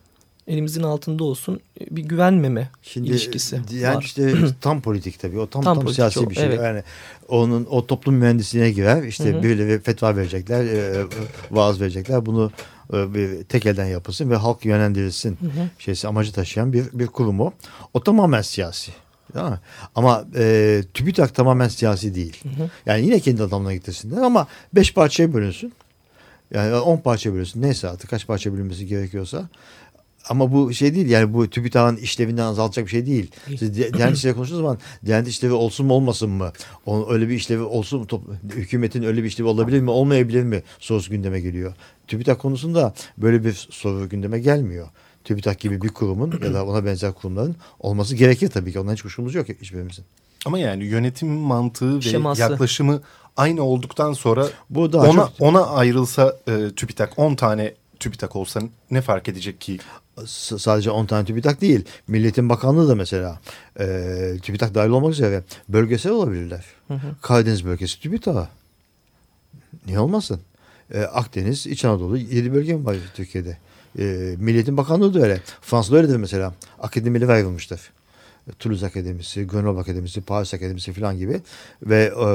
elimizin 0.51 0.83
altında 0.83 1.25
olsun 1.25 1.61
e, 1.81 1.97
bir 1.97 2.03
güvenmeme 2.03 2.71
Şimdi, 2.83 3.09
ilişkisi 3.09 3.61
yani 3.73 3.97
var. 3.97 4.03
işte 4.03 4.35
tam 4.61 4.81
politik 4.81 5.21
tabii 5.21 5.39
o 5.39 5.47
tam 5.47 5.63
tam, 5.63 5.81
tam 5.81 5.95
siyasi 5.95 6.21
o, 6.21 6.31
bir 6.31 6.35
şey 6.35 6.45
evet. 6.45 6.61
yani 6.63 6.83
onun 7.29 7.67
o 7.71 7.87
toplum 7.87 8.15
mühendisliğine 8.15 8.71
girer 8.71 9.03
işte 9.03 9.25
Hı 9.25 9.29
-hı. 9.29 9.43
böyle 9.43 9.79
fetva 9.79 10.17
verecekler 10.17 10.65
e, 10.65 11.07
vaaz 11.51 11.81
verecekler 11.81 12.27
bunu 12.27 12.51
e, 12.93 13.15
bir 13.15 13.45
tek 13.45 13.67
elden 13.67 13.87
yapılsın 13.87 14.31
ve 14.31 14.37
halk 14.37 14.65
yönlendirilsin 14.65 15.31
Hı 15.31 15.47
-hı. 15.47 15.67
şeysi 15.79 16.09
amacı 16.09 16.33
taşıyan 16.33 16.73
bir 16.73 16.85
bir 16.93 17.07
kurum 17.07 17.41
o 17.41 17.53
o 17.95 18.03
tamamen 18.03 18.43
siyasi 18.43 18.93
Mi? 19.35 19.61
Ama 19.95 20.25
e, 20.37 20.83
TÜBİTAK 20.95 21.35
tamamen 21.35 21.69
siyasi 21.69 22.15
değil. 22.15 22.43
Hı 22.43 22.49
hı. 22.49 22.71
Yani 22.87 23.05
yine 23.05 23.21
kendi 23.21 23.43
adamına 23.43 23.75
gitsinler 23.75 24.23
ama 24.23 24.47
beş 24.73 24.95
parçaya 24.95 25.33
bölünsün. 25.35 25.73
Yani 26.55 26.75
on 26.75 26.97
parça 26.97 27.35
bölünsün. 27.35 27.63
Neyse 27.63 27.89
artık 27.89 28.11
kaç 28.11 28.27
parça 28.27 28.53
bölünmesi 28.53 28.87
gerekiyorsa. 28.87 29.49
Ama 30.29 30.53
bu 30.53 30.73
şey 30.73 30.95
değil 30.95 31.09
yani 31.09 31.35
bu 31.35 31.51
TÜBİTAK'ın 31.51 31.97
işlevinden 31.97 32.43
azaltacak 32.43 32.87
bir 32.87 32.91
şey 32.91 33.07
değil. 33.07 33.31
Siz 33.59 33.75
Diyanet 33.75 34.17
İşleri 34.17 34.35
konuştuğunuz 34.35 34.63
zaman 34.63 34.79
Diyanet 35.07 35.29
İşlevi 35.29 35.53
olsun 35.53 35.87
mu 35.87 35.95
olmasın 35.95 36.31
mı? 36.31 36.53
Onun 36.87 37.13
öyle 37.13 37.29
bir 37.29 37.35
işlevi 37.35 37.63
olsun 37.63 38.01
mu? 38.01 38.07
Hükümetin 38.55 39.03
öyle 39.03 39.23
bir 39.23 39.29
işlevi 39.29 39.49
olabilir 39.49 39.81
mi 39.81 39.91
olmayabilir 39.91 40.43
mi? 40.43 40.63
Sorusu 40.79 41.11
gündeme 41.11 41.41
geliyor. 41.41 41.75
TÜBİTAK 42.07 42.39
konusunda 42.39 42.95
böyle 43.19 43.45
bir 43.45 43.69
soru 43.71 44.09
gündeme 44.09 44.39
gelmiyor. 44.39 44.89
TÜBİTAK 45.25 45.61
gibi 45.61 45.83
bir 45.83 45.89
kurumun 45.89 46.41
ya 46.45 46.55
da 46.55 46.65
ona 46.67 46.85
benzer 46.85 47.13
kurumların 47.13 47.57
olması 47.81 48.17
gerekir 48.17 48.49
tabii 48.49 48.73
ki. 48.73 48.81
Ondan 48.81 48.93
hiç 48.93 49.03
kuşkumuz 49.03 49.35
yok 49.35 49.49
hiçbirimizin. 49.49 50.05
Ama 50.47 50.59
yani 50.59 50.85
yönetim 50.85 51.29
mantığı 51.29 51.97
ve 51.97 52.01
Şeması. 52.01 52.41
yaklaşımı 52.41 53.03
aynı 53.37 53.63
olduktan 53.63 54.13
sonra 54.13 54.47
Bu 54.71 54.93
daha 54.93 55.07
ona, 55.07 55.21
çok... 55.21 55.33
ona 55.41 55.67
ayrılsa 55.67 56.37
e, 56.49 56.71
TÜBİTAK 56.77 57.19
10 57.19 57.35
tane 57.35 57.75
TÜBİTAK 58.01 58.37
olsa 58.37 58.61
ne 58.91 59.01
fark 59.01 59.29
edecek 59.29 59.61
ki? 59.61 59.79
S 60.27 60.59
sadece 60.59 60.91
10 60.91 61.07
tane 61.07 61.25
TÜBİTAK 61.25 61.61
değil. 61.61 61.85
Milletin 62.09 62.49
Bakanlığı 62.49 62.89
da 62.89 62.95
mesela 62.95 63.41
e, 63.81 63.87
TÜBİTAK 64.43 64.75
dahil 64.75 64.91
olmak 64.91 65.13
üzere 65.13 65.45
bölgesel 65.69 66.13
olabilirler. 66.13 66.65
Hı 66.89 66.95
hı. 66.95 67.17
Karadeniz 67.23 67.65
bölgesi 67.65 68.01
TÜBİTAK. 68.01 68.49
Niye 69.87 69.99
olmasın? 70.01 70.41
E, 70.95 71.01
Akdeniz, 71.03 71.67
İç 71.67 71.85
Anadolu 71.85 72.19
7 72.19 72.55
bölge 72.55 72.75
mi 72.75 72.85
var 72.85 72.97
Türkiye'de? 73.15 73.59
E, 73.99 74.35
Milliyetin 74.39 74.77
Bakanlığı 74.77 75.15
da 75.15 75.21
öyle. 75.21 75.41
Fransa'da 75.61 75.97
öyledir 75.97 76.17
mesela. 76.17 76.55
Akademileri 76.79 77.33
ayrılmıştır. 77.33 77.81
Toulouse 78.59 78.87
Akademisi, 78.87 79.47
Grenoble 79.47 79.81
Akademisi, 79.81 80.21
Paris 80.21 80.55
Akademisi 80.55 80.93
falan 80.93 81.19
gibi 81.19 81.41
ve 81.83 82.13
e, 82.25 82.29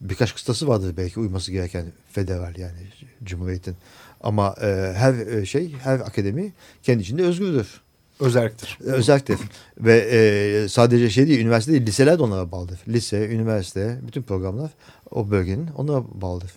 birkaç 0.00 0.34
kıstası 0.34 0.68
vardır 0.68 0.94
belki 0.96 1.20
uyması 1.20 1.52
gereken 1.52 1.86
federal 2.10 2.58
yani 2.58 2.78
Cumhuriyet'in. 3.24 3.76
Ama 4.20 4.54
e, 4.62 4.92
her 4.96 5.14
e, 5.14 5.46
şey, 5.46 5.72
her 5.72 6.00
akademi 6.00 6.52
kendi 6.82 7.02
içinde 7.02 7.22
özgürdür. 7.22 7.80
Özelliktir. 8.20 8.78
Özelliktir. 8.80 9.38
ve 9.78 9.98
e, 9.98 10.68
sadece 10.68 11.10
şey 11.10 11.28
değil, 11.28 11.40
üniversite 11.40 11.72
değil, 11.72 11.86
liseler 11.86 12.18
de 12.18 12.22
onlara 12.22 12.52
bağlıdır. 12.52 12.80
Lise, 12.88 13.28
üniversite, 13.28 13.98
bütün 14.06 14.22
programlar 14.22 14.70
o 15.10 15.30
bölgenin 15.30 15.68
onlara 15.76 16.04
bağlıdır. 16.14 16.52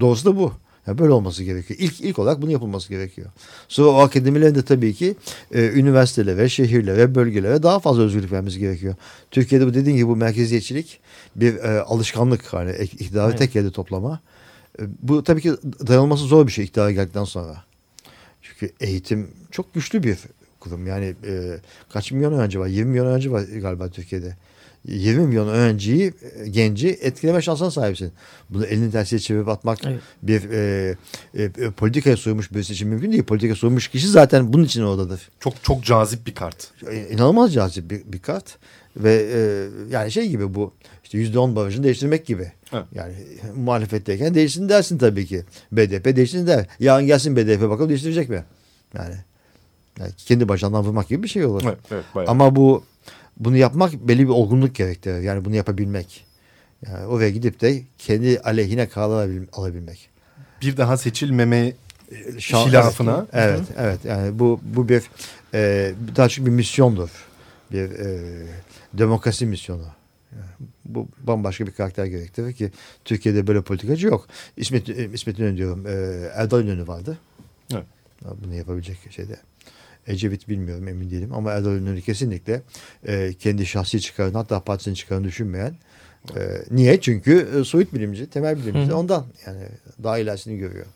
Doğrusu 0.00 0.24
da 0.24 0.36
bu. 0.36 0.52
Yani 0.86 0.98
böyle 0.98 1.12
olması 1.12 1.44
gerekiyor. 1.44 1.80
İlk, 1.80 2.00
ilk 2.00 2.18
olarak 2.18 2.42
bunu 2.42 2.50
yapılması 2.50 2.88
gerekiyor. 2.88 3.30
Sonra 3.68 3.88
o 3.88 3.96
akademilerin 3.96 4.54
de 4.54 4.62
tabii 4.62 4.94
ki 4.94 5.16
e, 5.52 5.68
üniversitelere, 5.68 6.48
şehirlere, 6.48 7.14
bölgelere 7.14 7.62
daha 7.62 7.78
fazla 7.78 8.02
özgürlük 8.02 8.32
vermesi 8.32 8.58
gerekiyor. 8.58 8.94
Türkiye'de 9.30 9.66
bu 9.66 9.74
dediğin 9.74 9.96
gibi 9.96 10.08
bu 10.08 10.16
merkeziyetçilik 10.16 11.00
bir 11.36 11.56
e, 11.56 11.80
alışkanlık. 11.80 12.52
Hani 12.52 12.72
iktidarı 12.82 13.28
evet. 13.30 13.38
tek 13.38 13.54
yerde 13.54 13.70
toplama. 13.70 14.20
E, 14.80 14.82
bu 15.02 15.24
tabii 15.24 15.40
ki 15.40 15.52
dayanılması 15.86 16.24
zor 16.24 16.46
bir 16.46 16.52
şey 16.52 16.64
iktidara 16.64 16.90
geldikten 16.90 17.24
sonra. 17.24 17.64
Çünkü 18.42 18.74
eğitim 18.80 19.28
çok 19.50 19.74
güçlü 19.74 20.02
bir 20.02 20.18
kurum. 20.60 20.86
Yani 20.86 21.14
e, 21.26 21.58
kaç 21.88 22.12
milyon 22.12 22.32
öğrenci 22.32 22.60
var? 22.60 22.66
20 22.66 22.90
milyon 22.90 23.06
öğrenci 23.06 23.32
var 23.32 23.42
galiba 23.42 23.88
Türkiye'de. 23.88 24.36
20 24.88 25.26
milyon 25.26 25.48
öğrenciyi, 25.48 26.12
e, 26.36 26.48
genci 26.48 26.88
etkileme 26.88 27.42
şansına 27.42 27.70
sahipsin. 27.70 28.12
Bunu 28.50 28.64
elini 28.66 28.92
tersiye 28.92 29.18
çevirip 29.18 29.48
atmak 29.48 29.78
evet. 29.84 30.00
bir 30.22 30.50
e, 30.50 30.94
e, 31.34 31.70
politikaya 31.70 32.16
soymuş 32.16 32.52
birisi 32.52 32.72
için 32.72 32.88
mümkün 32.88 33.12
değil. 33.12 33.22
Politikaya 33.22 33.56
soymuş 33.56 33.88
kişi 33.88 34.08
zaten 34.08 34.52
bunun 34.52 34.64
için 34.64 34.82
oradadır. 34.82 35.28
Çok 35.40 35.64
çok 35.64 35.84
cazip 35.84 36.26
bir 36.26 36.34
kart. 36.34 36.70
E, 36.90 37.08
inanılmaz 37.08 37.54
cazip 37.54 37.90
bir, 37.90 38.02
bir 38.12 38.18
kart. 38.18 38.58
Ve 38.96 39.26
e, 39.34 39.38
yani 39.90 40.12
şey 40.12 40.28
gibi 40.28 40.54
bu 40.54 40.72
işte 41.04 41.18
yüzde 41.18 41.38
on 41.38 41.56
barajını 41.56 41.84
değiştirmek 41.84 42.26
gibi. 42.26 42.52
Evet. 42.72 42.84
Yani 42.94 43.14
muhalefetteyken 43.56 44.34
değişsin 44.34 44.68
dersin 44.68 44.98
tabii 44.98 45.26
ki. 45.26 45.44
BDP 45.72 46.16
değişsin 46.16 46.46
der. 46.46 46.66
Yarın 46.80 47.06
gelsin 47.06 47.36
BDP 47.36 47.62
bakalım 47.62 47.88
değiştirecek 47.88 48.28
mi? 48.28 48.44
Yani, 48.94 49.14
yani 50.00 50.10
kendi 50.16 50.48
başından 50.48 50.84
vurmak 50.84 51.08
gibi 51.08 51.22
bir 51.22 51.28
şey 51.28 51.44
olur. 51.44 51.62
Evet, 51.66 51.78
evet, 52.14 52.28
Ama 52.28 52.56
bu 52.56 52.84
bunu 53.36 53.56
yapmak 53.56 53.92
belli 53.92 54.24
bir 54.24 54.32
olgunluk 54.32 54.74
gerektirir. 54.74 55.20
Yani 55.20 55.44
bunu 55.44 55.54
yapabilmek. 55.54 56.26
Yani 56.86 57.06
oraya 57.06 57.30
gidip 57.30 57.60
de 57.60 57.82
kendi 57.98 58.40
aleyhine 58.40 58.88
karar 58.88 59.30
alabilmek. 59.52 60.08
Bir 60.62 60.76
daha 60.76 60.96
seçilmeme 60.96 61.72
Şan, 62.38 62.68
hilafına. 62.68 63.26
Evet, 63.32 63.60
evet, 63.60 63.68
evet. 63.78 64.04
Yani 64.04 64.38
bu 64.38 64.60
bu 64.62 64.88
bir 64.88 65.02
e, 65.54 65.92
daha 66.16 66.28
çok 66.28 66.46
bir 66.46 66.50
misyondur. 66.50 67.10
Bir 67.72 67.90
e, 67.90 68.20
demokrasi 68.94 69.46
misyonu. 69.46 69.86
Yani 70.32 70.68
bu 70.84 71.08
bambaşka 71.18 71.66
bir 71.66 71.72
karakter 71.72 72.06
gerektirir 72.06 72.52
ki 72.52 72.70
Türkiye'de 73.04 73.46
böyle 73.46 73.62
politikacı 73.62 74.06
yok. 74.06 74.26
İsmet, 74.56 74.88
e, 74.88 75.12
İsmet 75.12 75.38
İnönü 75.38 75.56
diyorum. 75.56 75.86
E, 75.86 75.90
Erdal 76.34 76.64
İnönü 76.64 76.86
vardı. 76.86 77.18
Evet. 77.72 77.84
Bunu 78.44 78.54
yapabilecek 78.54 78.98
şeyde. 79.10 79.36
Ecevit 80.06 80.48
bilmiyorum 80.48 80.88
emin 80.88 81.10
değilim 81.10 81.32
ama 81.34 81.52
Erdal 81.52 81.76
İnönü 81.76 82.00
kesinlikle 82.02 82.62
e, 83.06 83.34
kendi 83.34 83.66
şahsi 83.66 84.00
çıkarını 84.00 84.36
hatta 84.36 84.60
partisinin 84.60 84.94
çıkarını 84.94 85.24
düşünmeyen 85.24 85.74
e, 86.36 86.40
niye? 86.70 87.00
Çünkü 87.00 87.48
e, 87.60 87.64
soyut 87.64 87.94
bilimci, 87.94 88.30
temel 88.30 88.56
bilimci 88.56 88.90
Hı. 88.90 88.96
ondan 88.96 89.26
yani 89.46 89.68
daha 90.02 90.18
ilerisini 90.18 90.58
görüyor. 90.58 90.86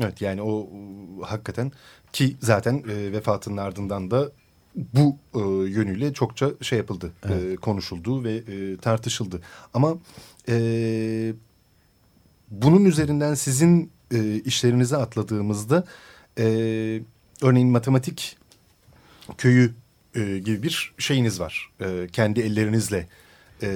Evet 0.00 0.20
yani 0.20 0.42
o 0.42 0.68
hakikaten 1.22 1.72
ki 2.12 2.36
zaten 2.40 2.84
e, 2.88 3.12
vefatının 3.12 3.56
ardından 3.56 4.10
da 4.10 4.30
bu 4.74 5.16
e, 5.34 5.38
yönüyle 5.70 6.12
çokça 6.12 6.50
şey 6.62 6.78
yapıldı, 6.78 7.12
e, 7.28 7.32
evet. 7.32 7.52
e, 7.52 7.56
konuşuldu 7.56 8.24
ve 8.24 8.32
e, 8.32 8.76
tartışıldı. 8.76 9.40
Ama 9.74 9.98
e, 10.48 11.32
bunun 12.50 12.84
üzerinden 12.84 13.34
sizin 13.34 13.90
e, 14.14 14.34
işlerinize 14.34 14.96
atladığımızda 14.96 15.84
e, 16.38 16.44
örneğin 17.42 17.68
matematik 17.68 18.36
köyü 19.38 19.74
e, 20.14 20.38
gibi 20.38 20.62
bir 20.62 20.94
şeyiniz 20.98 21.40
var. 21.40 21.70
E, 21.80 22.08
kendi 22.12 22.40
ellerinizle 22.40 23.08
e, 23.62 23.68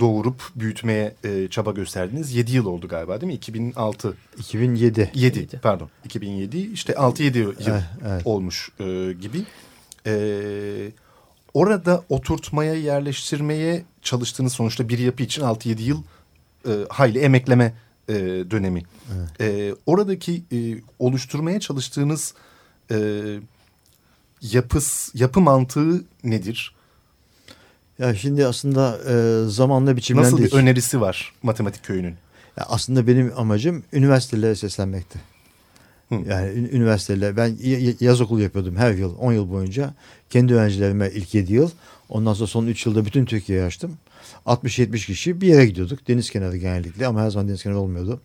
doğurup 0.00 0.42
büyütmeye 0.56 1.14
e, 1.24 1.48
çaba 1.48 1.72
gösterdiniz. 1.72 2.34
7 2.34 2.52
yıl 2.52 2.66
oldu 2.66 2.88
galiba 2.88 3.20
değil 3.20 3.32
mi? 3.32 3.36
2006. 3.36 4.16
2007. 4.38 5.10
7 5.14 5.48
pardon. 5.62 5.90
2007 6.04 6.58
işte 6.58 6.92
6-7 6.92 7.38
yıl 7.38 7.54
evet, 7.66 7.82
evet. 8.06 8.22
olmuş 8.24 8.70
e, 8.80 9.12
gibi. 9.20 9.44
E, 10.06 10.92
orada 11.54 12.04
oturtmaya, 12.08 12.74
yerleştirmeye 12.74 13.84
çalıştığınız 14.02 14.52
sonuçta 14.52 14.88
bir 14.88 14.98
yapı 14.98 15.22
için 15.22 15.42
6-7 15.42 15.82
yıl 15.82 16.02
e, 16.66 16.70
hayli 16.88 17.18
emekleme 17.18 17.74
e, 18.08 18.14
dönemi. 18.50 18.82
Evet. 19.16 19.40
E, 19.40 19.74
oradaki 19.86 20.42
e, 20.52 20.58
oluşturmaya 20.98 21.60
çalıştığınız 21.60 22.34
e, 22.90 22.96
yapıs, 24.42 25.14
yapı 25.14 25.40
mantığı 25.40 26.04
nedir? 26.24 26.74
Ya 27.98 28.14
şimdi 28.14 28.46
aslında 28.46 28.98
e, 29.08 29.44
zamanla 29.48 29.96
biçimlendik. 29.96 30.32
Nasıl 30.32 30.44
bir 30.44 30.52
önerisi 30.52 31.00
var 31.00 31.32
matematik 31.42 31.84
köyünün? 31.84 32.14
Ya 32.56 32.66
aslında 32.68 33.06
benim 33.06 33.32
amacım 33.36 33.82
üniversitelere 33.92 34.54
seslenmekti. 34.54 35.20
Hı. 36.08 36.14
Yani 36.14 36.68
üniversiteler 36.72 37.36
ben 37.36 37.56
yaz 38.00 38.20
okulu 38.20 38.40
yapıyordum 38.40 38.76
her 38.76 38.92
yıl 38.92 39.16
10 39.18 39.32
yıl 39.32 39.50
boyunca. 39.50 39.94
Kendi 40.30 40.54
öğrencilerime 40.54 41.10
ilk 41.14 41.34
7 41.34 41.52
yıl. 41.52 41.70
Ondan 42.08 42.34
sonra 42.34 42.46
son 42.46 42.66
3 42.66 42.86
yılda 42.86 43.04
bütün 43.04 43.24
Türkiye'yi 43.24 43.64
açtım. 43.64 43.98
60-70 44.46 45.06
kişi 45.06 45.40
bir 45.40 45.46
yere 45.46 45.66
gidiyorduk. 45.66 46.08
Deniz 46.08 46.30
kenarı 46.30 46.56
genellikle 46.56 47.06
ama 47.06 47.20
her 47.22 47.30
zaman 47.30 47.48
deniz 47.48 47.62
kenarı 47.62 47.78
olmuyordu. 47.78 48.20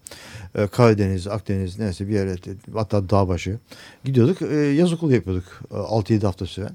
Ee, 0.56 0.68
Karadeniz, 0.68 1.28
Akdeniz 1.28 1.80
neyse 1.80 2.08
bir 2.08 2.14
yere 2.14 2.36
hatta 2.74 3.10
dağ 3.10 3.28
başı 3.28 3.60
gidiyorduk. 4.04 4.42
Ee, 4.42 4.56
yaz 4.56 4.94
okulu 4.94 5.14
yapıyorduk 5.14 5.62
6-7 5.72 6.22
hafta 6.26 6.46
süren. 6.46 6.72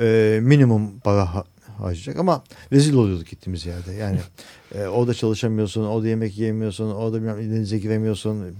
Ee, 0.00 0.38
minimum 0.42 1.00
para 1.04 1.44
harcayacak 1.78 2.18
ama 2.18 2.44
rezil 2.72 2.94
oluyorduk 2.94 3.26
gittiğimiz 3.26 3.66
yerde. 3.66 3.92
Yani 3.92 4.18
e, 4.74 4.86
orada 4.86 5.14
çalışamıyorsun, 5.14 5.84
orada 5.84 6.08
yemek 6.08 6.38
yiyemiyorsun, 6.38 6.90
orada 6.90 7.16
bilmem 7.16 7.38
denize 7.38 7.78
giremiyorsun, 7.78 8.56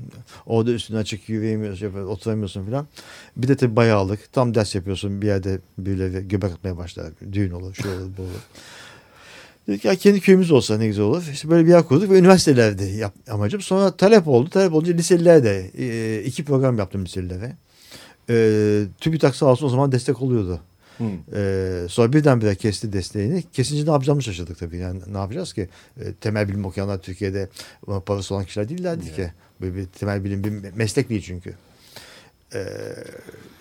orada 0.46 0.70
üstüne 0.70 0.98
açık 0.98 1.28
yürüyemiyorsun, 1.28 2.06
oturamıyorsun 2.06 2.66
falan. 2.66 2.86
Bir 3.36 3.48
de 3.48 3.56
tabii 3.56 3.76
bayağılık. 3.76 4.32
Tam 4.32 4.54
ders 4.54 4.74
yapıyorsun 4.74 5.22
bir 5.22 5.26
yerde 5.26 5.58
birileri 5.78 6.28
göbek 6.28 6.52
atmaya 6.52 6.76
başlar. 6.76 7.12
Düğün 7.32 7.50
olur, 7.50 7.74
şu 7.74 7.88
olur, 7.88 8.10
bu 8.18 8.22
olur. 8.22 8.30
Dedik 9.68 9.84
ya 9.84 9.94
kendi 9.94 10.20
köyümüz 10.20 10.50
olsa 10.50 10.78
ne 10.78 10.86
güzel 10.86 11.04
olur. 11.04 11.28
İşte 11.32 11.50
böyle 11.50 11.66
bir 11.66 11.70
yer 11.70 11.82
kurduk 11.82 12.10
ve 12.10 12.18
üniversitelerde 12.18 12.84
yap, 12.84 13.14
amacım. 13.30 13.60
Sonra 13.60 13.96
talep 13.96 14.28
oldu. 14.28 14.50
Talep 14.50 14.72
olunca 14.72 14.92
liselilerde 14.92 15.70
e, 15.78 16.22
iki 16.24 16.44
program 16.44 16.78
yaptım 16.78 17.04
liselilere. 17.04 17.56
E, 18.30 18.84
TÜBİTAK 19.00 19.36
sağ 19.36 19.46
olsun 19.46 19.66
o 19.66 19.68
zaman 19.68 19.92
destek 19.92 20.22
oluyordu. 20.22 20.60
Hmm. 20.98 21.08
Ee, 21.34 21.86
sonra 21.88 22.12
birdenbire 22.12 22.54
kesti 22.54 22.92
desteğini. 22.92 23.44
Kesince 23.52 23.86
ne 23.86 23.90
yapacağımı 23.90 24.22
şaşırdık 24.22 24.58
tabii. 24.58 24.76
Yani 24.76 25.00
ne 25.12 25.18
yapacağız 25.18 25.52
ki? 25.52 25.68
Ee, 26.00 26.12
temel 26.20 26.48
bilim 26.48 26.64
okuyanlar 26.64 26.98
Türkiye'de 26.98 27.48
parası 28.06 28.34
olan 28.34 28.44
kişiler 28.44 28.68
değillerdi 28.68 29.06
yeah. 29.06 29.16
ki. 29.16 29.32
Böyle 29.60 29.76
bir 29.76 29.86
temel 29.86 30.24
bilim 30.24 30.44
bir 30.44 30.50
meslek 30.76 31.08
değil 31.08 31.22
çünkü. 31.26 31.54
Ee, 32.54 32.66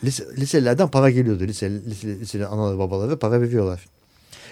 lise, 0.04 0.26
liselerden 0.38 0.88
para 0.88 1.10
geliyordu. 1.10 1.44
Lise, 1.44 1.72
lise, 1.72 2.20
lisenin 2.20 2.44
anaları 2.44 2.80
babaları 2.80 3.20
para 3.20 3.42
veriyorlar. 3.42 3.86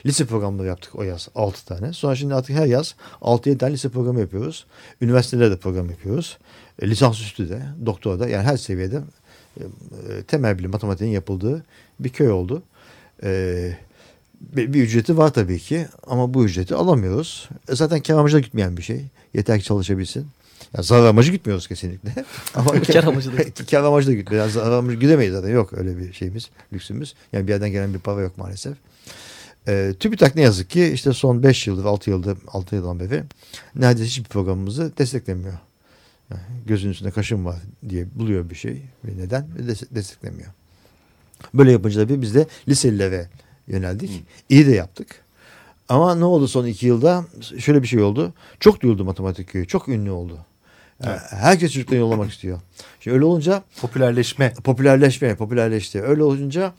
Lise 0.05 0.25
programları 0.25 0.67
yaptık 0.67 0.95
o 0.95 1.03
yaz. 1.03 1.29
6 1.35 1.65
tane. 1.65 1.93
Sonra 1.93 2.15
şimdi 2.15 2.35
artık 2.35 2.55
her 2.55 2.65
yaz 2.65 2.95
6-7 3.21 3.57
tane 3.57 3.73
lise 3.73 3.89
programı 3.89 4.19
yapıyoruz. 4.19 4.65
Üniversitelerde 5.01 5.57
program 5.57 5.89
yapıyoruz. 5.89 6.37
E, 6.81 6.89
lisansüstü 6.89 7.49
de, 7.49 7.61
doktora 7.85 8.19
da 8.19 8.29
yani 8.29 8.43
her 8.43 8.57
seviyede 8.57 9.01
e, 9.59 9.63
temel 10.27 10.59
bilim 10.59 10.71
matematiğin 10.71 11.11
yapıldığı 11.11 11.65
bir 11.99 12.09
köy 12.09 12.31
oldu. 12.31 12.63
E, 13.23 13.77
bir, 14.41 14.83
ücreti 14.83 15.17
var 15.17 15.33
tabii 15.33 15.59
ki 15.59 15.87
ama 16.07 16.33
bu 16.33 16.45
ücreti 16.45 16.75
alamıyoruz. 16.75 17.49
E, 17.69 17.75
zaten 17.75 17.99
kar 17.99 18.17
amacına 18.17 18.39
gitmeyen 18.39 18.77
bir 18.77 18.81
şey. 18.81 19.05
Yeter 19.33 19.59
ki 19.59 19.65
çalışabilsin. 19.65 20.27
Yani 20.73 20.85
zarar 20.85 21.05
amacı 21.05 21.31
gitmiyoruz 21.31 21.67
kesinlikle. 21.67 22.25
Ama 22.55 22.81
kar 22.81 23.03
amacı 23.03 23.37
da. 23.37 23.41
kar 23.71 23.83
amacı 23.83 24.07
da 24.07 24.13
gitmiyor. 24.13 24.43
Yani 24.43 24.51
zarar 24.51 24.77
amacı 24.77 24.99
gidemeyiz 24.99 25.33
zaten. 25.33 25.49
Yok 25.49 25.73
öyle 25.73 25.97
bir 25.97 26.13
şeyimiz, 26.13 26.49
lüksümüz. 26.73 27.15
Yani 27.33 27.47
bir 27.47 27.51
yerden 27.51 27.71
gelen 27.71 27.93
bir 27.93 27.99
para 27.99 28.21
yok 28.21 28.37
maalesef. 28.37 28.73
E, 29.67 29.93
TÜBİTAK 29.99 30.35
ne 30.35 30.41
yazık 30.41 30.69
ki 30.69 30.87
işte 30.87 31.13
son 31.13 31.43
5 31.43 31.67
yıldır, 31.67 31.85
6 31.85 32.09
yıldır, 32.09 32.37
6 32.47 32.75
yıldan 32.75 32.99
beri 32.99 33.23
neredeyse 33.75 34.09
hiçbir 34.09 34.29
programımızı 34.29 34.97
desteklemiyor. 34.97 35.53
Yani 36.29 36.41
gözünün 36.65 36.91
üstünde 36.91 37.11
kaşın 37.11 37.45
var 37.45 37.57
diye 37.89 38.07
buluyor 38.15 38.49
bir 38.49 38.55
şey 38.55 38.81
ve 39.05 39.17
neden 39.17 39.47
ve 39.55 39.67
desteklemiyor. 39.95 40.49
Böyle 41.53 41.71
yapınca 41.71 42.09
da 42.09 42.21
biz 42.21 42.35
de 42.35 42.47
liselilere 42.67 43.29
yöneldik. 43.67 44.09
Hı. 44.09 44.23
İyi 44.49 44.67
de 44.67 44.71
yaptık. 44.71 45.25
Ama 45.89 46.15
ne 46.15 46.25
oldu 46.25 46.47
son 46.47 46.65
iki 46.65 46.85
yılda? 46.85 47.25
Şöyle 47.59 47.83
bir 47.83 47.87
şey 47.87 48.01
oldu. 48.01 48.33
Çok 48.59 48.81
duyuldu 48.81 49.05
matematik 49.05 49.49
köyü. 49.49 49.67
Çok 49.67 49.87
ünlü 49.87 50.11
oldu. 50.11 50.39
Yani 51.03 51.17
evet. 51.19 51.31
Herkes 51.31 51.71
çocuklarını 51.71 52.01
yollamak 52.01 52.31
istiyor. 52.31 52.59
Şimdi 52.99 53.15
öyle 53.15 53.25
olunca 53.25 53.63
popülerleşme. 53.81 54.53
Popülerleşme, 54.63 55.35
popülerleşti. 55.35 56.01
Öyle 56.01 56.23
olunca 56.23 56.73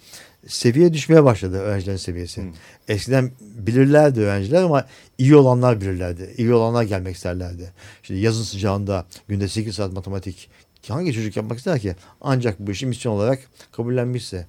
seviye 0.48 0.92
düşmeye 0.92 1.24
başladı 1.24 1.58
öğrencilerin 1.58 1.96
seviyesi. 1.96 2.42
Hmm. 2.42 2.52
Eskiden 2.88 3.30
bilirlerdi 3.40 4.20
öğrenciler 4.20 4.62
ama 4.62 4.86
iyi 5.18 5.36
olanlar 5.36 5.80
bilirlerdi. 5.80 6.34
İyi 6.36 6.54
olanlar 6.54 6.82
gelmek 6.82 7.16
isterlerdi. 7.16 7.72
Şimdi 8.02 8.20
yazın 8.20 8.42
sıcağında 8.42 9.06
günde 9.28 9.48
8 9.48 9.74
saat 9.74 9.92
matematik 9.92 10.48
hangi 10.88 11.12
çocuk 11.12 11.36
yapmak 11.36 11.58
ister 11.58 11.78
ki? 11.78 11.94
Ancak 12.20 12.60
bu 12.60 12.70
işi 12.70 12.86
misyon 12.86 13.12
olarak 13.12 13.38
kabullenmişse. 13.72 14.46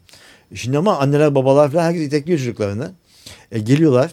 Şimdi 0.54 0.78
ama 0.78 0.98
anneler 0.98 1.36
babalar 1.36 1.72
falan 1.72 1.84
herkes 1.84 2.08
itekliyor 2.08 2.40
çocuklarını. 2.40 2.92
E, 3.52 3.60
geliyorlar. 3.60 4.12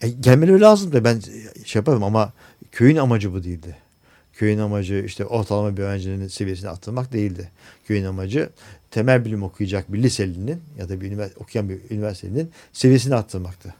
E, 0.00 0.08
gelmeleri 0.08 0.60
lazım 0.60 0.92
da 0.92 1.04
ben 1.04 1.20
şey 1.64 1.80
yaparım 1.80 2.02
ama 2.02 2.32
köyün 2.72 2.96
amacı 2.96 3.32
bu 3.32 3.44
değildi. 3.44 3.76
Köyün 4.32 4.58
amacı 4.58 5.02
işte 5.06 5.24
ortalama 5.24 5.76
bir 5.76 5.82
öğrencinin 5.82 6.28
seviyesini 6.28 6.70
arttırmak 6.70 7.12
değildi. 7.12 7.50
Köyün 7.86 8.04
amacı 8.04 8.50
temel 8.90 9.24
bilim 9.24 9.42
okuyacak 9.42 9.92
bir 9.92 10.02
liselinin 10.02 10.62
ya 10.78 10.88
da 10.88 11.00
bir 11.00 11.12
okuyan 11.36 11.68
bir 11.68 11.78
üniversitenin 11.90 12.50
seviyesini 12.72 13.14
arttırmaktı. 13.14 13.74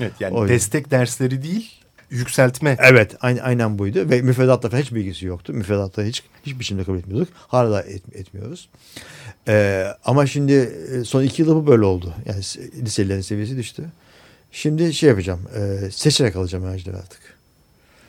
Evet 0.00 0.12
yani 0.20 0.34
o 0.34 0.48
destek 0.48 0.84
yüzden. 0.84 1.00
dersleri 1.00 1.42
değil 1.42 1.82
yükseltme. 2.10 2.76
Evet 2.80 3.16
aynen, 3.20 3.40
aynen 3.42 3.78
buydu 3.78 4.10
ve 4.10 4.22
müfredatla 4.22 4.68
falan 4.68 4.82
hiç 4.82 4.94
bilgisi 4.94 5.26
yoktu. 5.26 5.52
Müfredatla 5.52 6.04
hiç 6.04 6.22
hiç 6.46 6.58
biçimde 6.58 6.84
kabul 6.84 6.98
etmiyorduk. 6.98 7.28
Hala 7.34 7.70
da 7.70 7.82
et, 7.82 8.02
etmiyoruz. 8.12 8.68
Ee, 9.48 9.86
ama 10.04 10.26
şimdi 10.26 10.52
e, 10.52 11.04
son 11.04 11.22
iki 11.22 11.42
yılda 11.42 11.54
bu 11.54 11.66
böyle 11.66 11.84
oldu. 11.84 12.14
Yani 12.26 12.40
liselerin 12.82 13.20
seviyesi 13.20 13.56
düştü. 13.56 13.84
Şimdi 14.52 14.94
şey 14.94 15.08
yapacağım. 15.08 15.40
E, 15.56 15.90
seçerek 15.90 16.36
alacağım 16.36 16.64
öğrencileri 16.64 16.96
artık. 16.96 17.35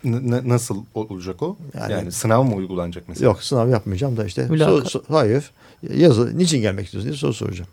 N 0.04 0.50
nasıl 0.50 0.84
olacak 0.96 1.44
o? 1.44 1.58
Yani, 1.80 1.92
yani 1.92 2.12
sınav 2.12 2.44
mı 2.44 2.56
uygulanacak 2.56 3.04
mesela? 3.08 3.26
Yok 3.26 3.44
sınav 3.44 3.70
yapmayacağım 3.70 4.18
da 4.18 4.26
işte. 4.26 4.48
So, 4.58 4.86
so, 4.86 5.02
hayır. 5.08 5.52
Yazı 5.94 6.38
niçin 6.38 6.62
gelmek 6.62 6.86
istiyorsun 6.86 7.10
diye 7.10 7.18
soru 7.18 7.34
soracağım. 7.34 7.70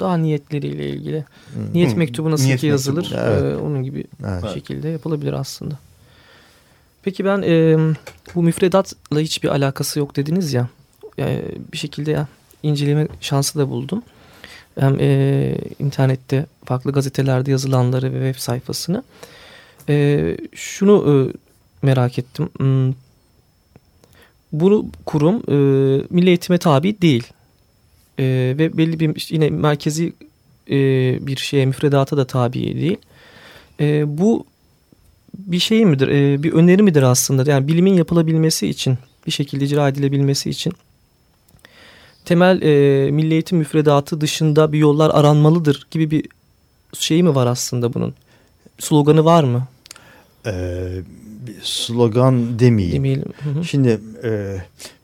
Daha 0.00 0.16
niyetleriyle 0.16 0.88
ilgili. 0.88 1.24
Hmm. 1.54 1.74
Niyet 1.74 1.96
mektubu 1.96 2.30
nasıl 2.30 2.44
Niyet 2.44 2.60
ki 2.60 2.66
yazılır? 2.66 3.14
Evet. 3.16 3.42
E, 3.42 3.56
onun 3.56 3.82
gibi 3.82 4.04
evet. 4.26 4.54
şekilde 4.54 4.88
yapılabilir 4.88 5.32
aslında. 5.32 5.78
Peki 7.02 7.24
ben 7.24 7.42
e, 7.42 7.76
bu 8.34 8.42
müfredatla 8.42 9.20
hiçbir 9.20 9.48
alakası 9.48 9.98
yok 9.98 10.16
dediniz 10.16 10.52
ya. 10.52 10.68
E, 11.18 11.42
bir 11.72 11.78
şekilde 11.78 12.10
ya 12.10 12.28
inceleme 12.62 13.08
şansı 13.20 13.58
da 13.58 13.70
buldum. 13.70 14.02
Hem 14.80 14.96
e, 15.00 15.58
internette 15.78 16.46
farklı 16.64 16.92
gazetelerde 16.92 17.50
yazılanları 17.50 18.12
ve 18.12 18.32
web 18.32 18.42
sayfasını. 18.42 19.02
E, 19.88 20.36
şunu 20.54 21.04
e, 21.08 21.14
merak 21.82 22.18
ettim. 22.18 22.48
Hmm, 22.58 22.94
bunu 24.52 24.86
kurum 25.06 25.36
e, 25.48 25.56
milli 26.10 26.28
eğitime 26.28 26.58
tabi 26.58 27.02
değil. 27.02 27.26
E, 28.18 28.24
ve 28.58 28.76
belli 28.76 29.00
bir 29.00 29.28
yine 29.30 29.50
merkezi 29.50 30.12
e, 30.70 30.76
bir 31.26 31.36
şeye 31.36 31.66
müfredata 31.66 32.16
da 32.16 32.26
tabi 32.26 32.60
değil. 32.60 32.96
E, 33.80 34.18
bu 34.18 34.46
bir 35.34 35.58
şey 35.58 35.84
midir? 35.84 36.08
E, 36.08 36.42
bir 36.42 36.52
öneri 36.52 36.82
midir 36.82 37.02
aslında? 37.02 37.50
Yani 37.50 37.68
bilimin 37.68 37.94
yapılabilmesi 37.94 38.68
için 38.68 38.98
bir 39.26 39.32
şekilde 39.32 39.64
icra 39.64 39.88
edilebilmesi 39.88 40.50
için 40.50 40.72
temel 42.24 42.62
e, 42.62 43.10
milli 43.10 43.32
eğitim 43.32 43.58
müfredatı 43.58 44.20
dışında 44.20 44.72
bir 44.72 44.78
yollar 44.78 45.10
aranmalıdır 45.14 45.86
gibi 45.90 46.10
bir 46.10 46.28
şey 46.92 47.22
mi 47.22 47.34
var 47.34 47.46
aslında 47.46 47.94
bunun? 47.94 48.14
Sloganı 48.78 49.24
var 49.24 49.44
mı? 49.44 49.68
Ee, 50.46 50.88
bir 51.48 51.54
slogan 51.62 52.58
demeyeyim. 52.58 52.96
Demeyelim. 52.96 53.32
Hı 53.44 53.50
hı. 53.50 53.64
Şimdi 53.64 54.00
e, 54.24 54.56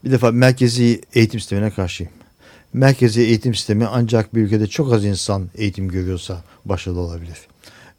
bir 0.05 0.11
defa 0.11 0.31
merkezi 0.31 1.01
eğitim 1.15 1.41
sistemine 1.41 1.71
karşıyım. 1.71 2.13
Merkezi 2.73 3.23
eğitim 3.23 3.55
sistemi 3.55 3.87
ancak 3.87 4.35
bir 4.35 4.41
ülkede 4.43 4.67
çok 4.67 4.93
az 4.93 5.05
insan 5.05 5.49
eğitim 5.55 5.89
görüyorsa 5.89 6.45
başarılı 6.65 7.01
olabilir. 7.01 7.39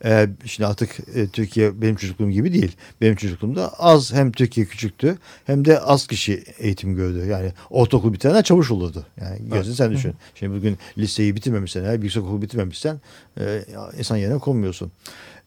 Ee, 0.05 0.29
şimdi 0.45 0.67
artık 0.67 0.97
e, 1.15 1.27
Türkiye 1.27 1.81
benim 1.81 1.95
çocukluğum 1.95 2.31
gibi 2.31 2.53
değil. 2.53 2.71
Benim 3.01 3.15
çocukluğumda 3.15 3.69
az 3.79 4.13
hem 4.13 4.31
Türkiye 4.31 4.65
küçüktü 4.65 5.17
hem 5.45 5.65
de 5.65 5.79
az 5.79 6.07
kişi 6.07 6.43
eğitim 6.59 6.95
gördü. 6.95 7.25
Yani 7.29 7.51
ortaokul 7.69 8.13
bitirenler 8.13 8.43
çavuş 8.43 8.71
olurdu. 8.71 9.05
Yani 9.21 9.49
gözün 9.49 9.73
sen 9.73 9.91
düşün. 9.91 10.13
Şimdi 10.35 10.57
bugün 10.57 10.77
liseyi 10.97 11.35
bitirmemişsen, 11.35 11.83
eğer 11.83 11.99
yüksekokulu 11.99 12.41
bitirmemişsen 12.41 13.01
e, 13.39 13.65
insan 13.97 14.17
yerine 14.17 14.37
konmuyorsun. 14.37 14.91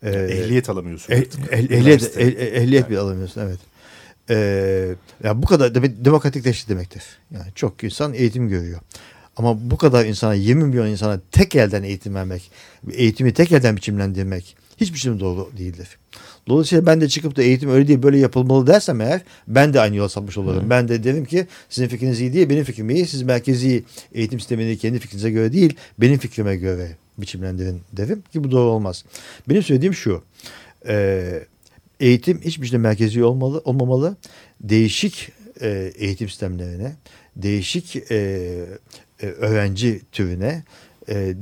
Ee, 0.02 0.10
Ehliyet 0.10 0.68
alamıyorsun. 0.68 1.12
Eh- 1.12 1.24
ehliyet, 1.50 2.02
eh- 2.02 2.38
eh- 2.38 2.52
ehliyet 2.52 2.90
bile 2.90 2.98
alamıyorsun 2.98 3.40
evet. 3.40 3.58
Ee, 4.30 4.94
ya 5.24 5.42
bu 5.42 5.46
kadar 5.46 5.74
demek 5.74 6.04
demokratikleşti 6.04 6.68
demektir. 6.68 7.02
Yani 7.30 7.46
çok 7.54 7.84
insan 7.84 8.14
eğitim 8.14 8.48
görüyor. 8.48 8.80
Ama 9.36 9.70
bu 9.70 9.76
kadar 9.76 10.04
insana 10.04 10.34
20 10.34 10.64
milyon 10.64 10.86
insana 10.86 11.20
tek 11.32 11.54
elden 11.56 11.82
eğitim 11.82 12.14
vermek, 12.14 12.50
eğitimi 12.92 13.32
tek 13.32 13.52
elden 13.52 13.76
biçimlendirmek 13.76 14.56
hiçbir 14.76 14.98
şey 14.98 15.20
doğru 15.20 15.50
değildir. 15.58 15.88
Dolayısıyla 16.48 16.86
ben 16.86 17.00
de 17.00 17.08
çıkıp 17.08 17.36
da 17.36 17.42
eğitim 17.42 17.70
öyle 17.70 17.88
değil 17.88 18.02
böyle 18.02 18.18
yapılmalı 18.18 18.66
dersem 18.66 19.00
eğer 19.00 19.20
ben 19.48 19.74
de 19.74 19.80
aynı 19.80 19.96
yola 19.96 20.08
sapmış 20.08 20.38
olurum. 20.38 20.70
Ben 20.70 20.88
de 20.88 21.04
derim 21.04 21.24
ki 21.24 21.46
sizin 21.68 21.88
fikriniz 21.88 22.20
iyi 22.20 22.32
değil 22.32 22.48
benim 22.50 22.64
fikrim 22.64 22.90
iyi. 22.90 23.06
Siz 23.06 23.22
merkezi 23.22 23.84
eğitim 24.12 24.40
sistemini 24.40 24.78
kendi 24.78 24.98
fikrinize 24.98 25.30
göre 25.30 25.52
değil 25.52 25.74
benim 25.98 26.18
fikrime 26.18 26.56
göre 26.56 26.96
biçimlendirin 27.18 27.80
derim 27.92 28.22
ki 28.32 28.44
bu 28.44 28.50
doğru 28.50 28.70
olmaz. 28.70 29.04
Benim 29.48 29.62
söylediğim 29.62 29.94
şu. 29.94 30.22
Eee 30.88 31.46
eğitim 32.00 32.40
hiçbir 32.40 32.66
şeyde 32.66 32.78
merkezi 32.78 33.24
olmalı, 33.24 33.62
olmamalı. 33.64 34.16
Değişik 34.60 35.32
e, 35.60 35.92
eğitim 35.96 36.28
sistemlerine, 36.28 36.96
değişik 37.36 37.96
e, 37.96 38.16
e, 39.22 39.26
öğrenci 39.26 40.00
türüne 40.12 40.62
e, 41.08 41.34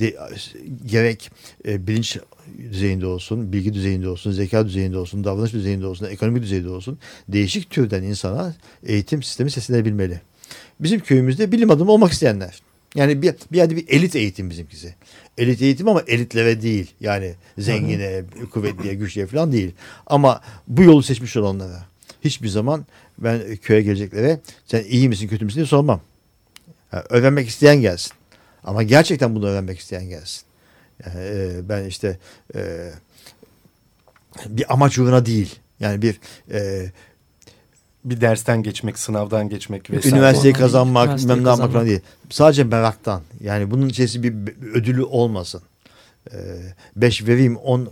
gerek 0.86 1.30
e, 1.68 1.86
bilinç 1.86 2.18
düzeyinde 2.58 3.06
olsun, 3.06 3.52
bilgi 3.52 3.74
düzeyinde 3.74 4.08
olsun, 4.08 4.30
zeka 4.30 4.66
düzeyinde 4.66 4.98
olsun, 4.98 5.24
davranış 5.24 5.52
düzeyinde 5.52 5.86
olsun, 5.86 6.06
ekonomi 6.06 6.42
düzeyinde 6.42 6.68
olsun 6.68 6.98
değişik 7.28 7.70
türden 7.70 8.02
insana 8.02 8.54
eğitim 8.86 9.22
sistemi 9.22 9.50
seslenebilmeli. 9.50 10.20
Bizim 10.80 11.00
köyümüzde 11.00 11.52
bilim 11.52 11.70
adamı 11.70 11.92
olmak 11.92 12.12
isteyenler. 12.12 12.60
Yani 12.96 13.22
bir, 13.22 13.34
bir 13.52 13.56
yerde 13.56 13.76
bir 13.76 13.88
elit 13.88 14.16
eğitim 14.16 14.50
bizimkisi. 14.50 14.94
Elit 15.38 15.62
eğitim 15.62 15.88
ama 15.88 16.02
elitlere 16.06 16.62
değil. 16.62 16.94
Yani 17.00 17.34
zengine, 17.58 18.24
kuvvetliye, 18.50 18.94
güçlüye 18.94 19.26
falan 19.26 19.52
değil. 19.52 19.72
Ama 20.06 20.40
bu 20.68 20.82
yolu 20.82 21.02
seçmiş 21.02 21.36
olanlara. 21.36 21.86
Hiçbir 22.24 22.48
zaman 22.48 22.86
ben 23.18 23.56
köye 23.56 23.82
geleceklere 23.82 24.40
sen 24.66 24.84
iyi 24.84 25.08
misin 25.08 25.28
kötü 25.28 25.44
müsün 25.44 25.56
diye 25.56 25.66
sormam. 25.66 26.00
Yani 26.92 27.04
öğrenmek 27.10 27.48
isteyen 27.48 27.80
gelsin. 27.80 28.12
Ama 28.64 28.82
gerçekten 28.82 29.34
bunu 29.34 29.46
öğrenmek 29.46 29.78
isteyen 29.78 30.08
gelsin. 30.08 30.42
Yani, 31.06 31.20
e, 31.24 31.68
ben 31.68 31.84
işte 31.84 32.18
e, 32.54 32.90
bir 34.46 34.72
amaç 34.72 34.98
uğruna 34.98 35.26
değil. 35.26 35.54
Yani 35.80 36.02
bir 36.02 36.20
e, 36.50 36.90
bir 38.10 38.20
dersten 38.20 38.62
geçmek, 38.62 38.98
sınavdan 38.98 39.48
geçmek 39.48 39.90
vesaire. 39.90 40.16
üniversiteyi 40.16 40.54
kazanmak, 40.54 41.04
Üniversiteyi 41.04 41.36
bilmem 41.36 41.44
ne 41.44 41.48
yapmak 41.48 41.72
falan 41.72 41.86
değil. 41.86 42.00
Sadece 42.30 42.64
meraktan. 42.64 43.22
Yani 43.40 43.70
bunun 43.70 43.88
içerisinde 43.88 44.46
bir 44.46 44.54
ödülü 44.74 45.02
olmasın. 45.02 45.62
5 46.96 47.26
vereyim 47.26 47.56
10 47.56 47.88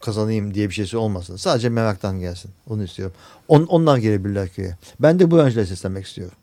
kazanayım 0.00 0.54
diye 0.54 0.68
bir 0.68 0.74
şeysi 0.74 0.96
olmasın. 0.96 1.36
Sadece 1.36 1.68
meraktan 1.68 2.20
gelsin. 2.20 2.50
Onu 2.68 2.84
istiyorum. 2.84 3.16
On, 3.48 3.62
onlar 3.62 3.96
gelebilirler 3.96 4.48
köye. 4.48 4.76
Ben 5.00 5.18
de 5.18 5.30
bu 5.30 5.38
öğrencilere 5.38 5.66
seslenmek 5.66 6.06
istiyorum. 6.06 6.36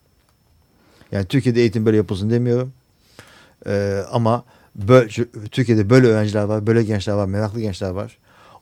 Yani 1.11 1.25
Türkiye'de 1.25 1.59
eğitim 1.59 1.85
böyle 1.85 1.97
yapılsın 1.97 2.29
demiyorum. 2.29 2.73
Ee, 3.67 4.03
ama 4.11 4.43
böyle, 4.75 5.07
Türkiye'de 5.51 5.89
böyle 5.89 6.07
öğrenciler 6.07 6.43
var, 6.43 6.67
böyle 6.67 6.83
gençler 6.83 7.13
var, 7.13 7.25
meraklı 7.25 7.61
gençler 7.61 7.89
var. 7.89 8.17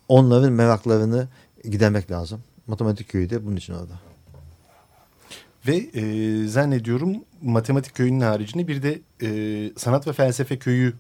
Onların 0.08 0.52
meraklarını 0.52 1.28
gidermek 1.64 2.12
lazım. 2.12 2.40
Matematik 2.68 3.10
köyü 3.10 3.30
de 3.30 3.46
bunun 3.46 3.56
için 3.56 3.74
orada. 3.74 4.09
Ve 5.70 5.76
e, 6.00 6.48
zannediyorum 6.48 7.16
matematik 7.42 7.96
köyünün 7.96 8.20
haricinde 8.20 8.68
bir 8.68 8.84
de 8.84 9.00
e, 9.22 9.72
sanat 9.78 10.08
ve 10.08 10.14
felsefe 10.14 10.60
köyü 10.60 10.94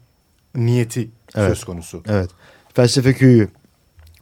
niyeti 0.55 1.09
Evet. 1.35 1.47
söz 1.49 1.63
konusu. 1.63 2.03
Evet. 2.07 2.29
Felsefe 2.73 3.13
köyü 3.13 3.47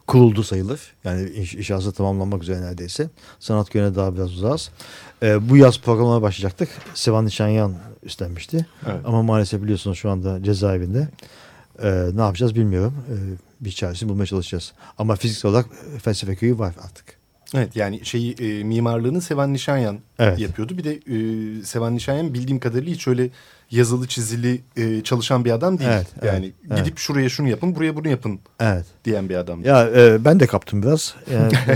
kuruldu 0.06 0.42
sayılır. 0.42 0.80
Yani 1.04 1.30
iş, 1.30 1.54
inşası 1.54 1.92
tamamlanmak 1.92 2.42
üzere 2.42 2.60
neredeyse. 2.60 3.10
Sanat 3.40 3.70
köyüne 3.70 3.94
daha 3.94 4.14
biraz 4.14 4.32
uzağız. 4.32 4.70
Ee, 5.22 5.48
bu 5.48 5.56
yaz 5.56 5.80
programına 5.80 6.22
başlayacaktık. 6.22 6.68
Sevan 6.94 7.26
Nişanyan 7.26 7.74
üstlenmişti. 8.02 8.66
Evet. 8.86 9.00
Ama 9.04 9.22
maalesef 9.22 9.62
biliyorsunuz 9.62 9.98
şu 9.98 10.10
anda 10.10 10.42
cezaevinde. 10.42 11.08
Ee, 11.82 12.04
ne 12.14 12.20
yapacağız 12.20 12.54
bilmiyorum. 12.54 12.94
Ee, 13.10 13.14
bir 13.60 13.70
çaresini 13.72 14.08
bulmaya 14.08 14.26
çalışacağız. 14.26 14.72
Ama 14.98 15.16
fiziksel 15.16 15.50
olarak 15.50 15.66
e, 15.96 15.98
felsefe 15.98 16.36
köyü 16.36 16.58
var 16.58 16.74
artık. 16.84 17.17
Evet 17.54 17.76
yani 17.76 18.04
şeyi 18.04 18.32
e, 18.32 18.64
mimarlığını 18.64 19.20
Sevan 19.20 19.52
Nişanyan 19.52 19.98
Evet. 20.18 20.38
yapıyordu. 20.38 20.78
Bir 20.78 20.84
de 20.84 20.92
e, 20.92 21.62
Sevan 21.64 21.94
Nişanyan 21.94 22.34
bildiğim 22.34 22.60
kadarıyla 22.60 22.94
hiç 22.94 23.08
öyle 23.08 23.30
yazılı 23.70 24.06
çizili 24.06 24.60
e, 24.76 25.02
çalışan 25.02 25.44
bir 25.44 25.50
adam 25.50 25.78
değil. 25.78 25.90
Evet, 25.90 26.06
evet, 26.22 26.32
yani 26.32 26.52
evet. 26.70 26.78
gidip 26.78 26.98
şuraya 26.98 27.28
şunu 27.28 27.48
yapın, 27.48 27.74
buraya 27.74 27.96
bunu 27.96 28.08
yapın 28.08 28.40
Evet. 28.60 28.86
diyen 29.04 29.28
bir 29.28 29.34
adam. 29.34 29.64
Ya 29.64 29.90
e, 29.96 30.24
ben 30.24 30.40
de 30.40 30.46
kaptım 30.46 30.82
biraz. 30.82 31.14
Yani, 31.32 31.52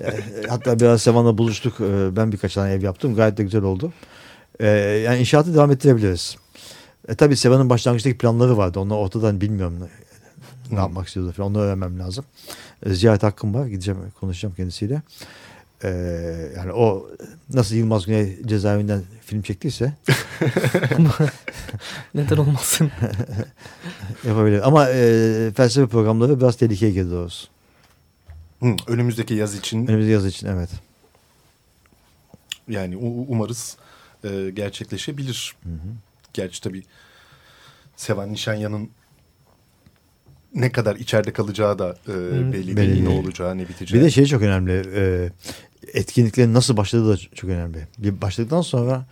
e, 0.00 0.48
hatta 0.48 0.80
biraz 0.80 1.02
Sevan'la 1.02 1.38
buluştuk. 1.38 1.80
E, 1.80 2.16
ben 2.16 2.32
birkaç 2.32 2.54
tane 2.54 2.72
ev 2.72 2.82
yaptım. 2.82 3.14
Gayet 3.14 3.36
de 3.36 3.42
güzel 3.42 3.62
oldu. 3.62 3.92
E, 4.60 4.66
yani 5.06 5.18
inşaatı 5.18 5.54
devam 5.54 5.70
ettirebiliriz. 5.70 6.36
E, 7.08 7.14
tabii 7.14 7.36
Sevan'ın 7.36 7.70
başlangıçtaki 7.70 8.18
planları 8.18 8.56
vardı. 8.56 8.80
Onlar 8.80 8.96
ortadan 8.96 9.40
bilmiyorum 9.40 9.78
ne, 9.80 9.86
ne 10.76 10.80
yapmak 10.80 11.06
istiyordu 11.06 11.32
falan. 11.32 11.50
Onu 11.50 11.58
öğrenmem 11.58 11.98
lazım. 11.98 12.24
E, 12.48 12.65
ziyaret 12.86 13.22
hakkım 13.22 13.54
var. 13.54 13.66
Gideceğim 13.66 14.00
konuşacağım 14.20 14.54
kendisiyle. 14.54 15.02
E, 15.84 15.88
yani 16.56 16.72
o 16.72 17.10
nasıl 17.52 17.74
Yılmaz 17.74 18.06
Güney 18.06 18.38
cezaevinden 18.46 19.02
film 19.24 19.42
çektiyse 19.42 19.92
Neden 22.14 22.36
olmasın? 22.36 22.90
yapabilir. 24.24 24.68
Ama 24.68 24.88
e, 24.88 25.52
felsefe 25.56 25.86
programları 25.86 26.40
biraz 26.40 26.56
tehlikeye 26.56 26.92
girdi 26.92 27.10
doğrusu. 27.10 27.48
Hı, 28.60 28.76
önümüzdeki 28.86 29.34
yaz 29.34 29.54
için 29.54 29.86
Önümüzdeki 29.86 30.12
yaz 30.12 30.26
için 30.26 30.46
evet. 30.46 30.70
yani 32.68 32.96
umarız 33.28 33.76
e, 34.24 34.50
gerçekleşebilir. 34.54 35.56
Hı 35.62 35.70
hı. 35.70 35.88
Gerçi 36.34 36.62
tabii 36.62 36.82
Sevan 37.96 38.32
Nişanyan'ın 38.32 38.90
ne 40.56 40.72
kadar 40.72 40.96
içeride 40.96 41.32
kalacağı 41.32 41.78
da 41.78 41.96
e, 42.08 42.12
belli, 42.52 42.76
belli 42.76 42.76
değil. 42.94 43.02
Ne 43.02 43.08
olacağı, 43.08 43.58
ne 43.58 43.68
biteceği. 43.68 44.00
Bir 44.00 44.06
de 44.06 44.10
şey 44.10 44.26
çok 44.26 44.42
önemli. 44.42 44.82
E, 44.94 45.30
etkinliklerin 45.94 46.54
nasıl 46.54 46.76
başladığı 46.76 47.12
da 47.12 47.16
çok 47.34 47.50
önemli. 47.50 47.88
Bir 47.98 48.20
başladıktan 48.20 48.60
sonra 48.60 49.04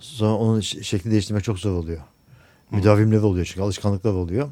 sonra 0.00 0.34
onun 0.34 0.60
ş- 0.60 0.82
şeklini 0.82 1.12
değiştirmek 1.12 1.44
çok 1.44 1.58
zor 1.58 1.72
oluyor. 1.72 2.00
Müdavimleri 2.70 3.20
oluyor 3.20 3.46
çünkü 3.46 3.60
alışkanlıklar 3.62 4.12
oluyor. 4.12 4.48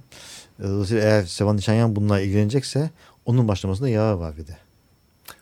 E, 0.61 0.63
Dolayısıyla 0.65 1.03
eğer 1.03 1.23
Sevan 1.23 1.57
Nişanyan 1.57 1.97
bununla 1.97 2.21
ilgilenecekse 2.21 2.91
onun 3.27 3.49
başlamasında 3.49 3.89
yarar 3.89 4.13
var 4.15 4.37
bir 4.37 4.47
de. 4.47 4.57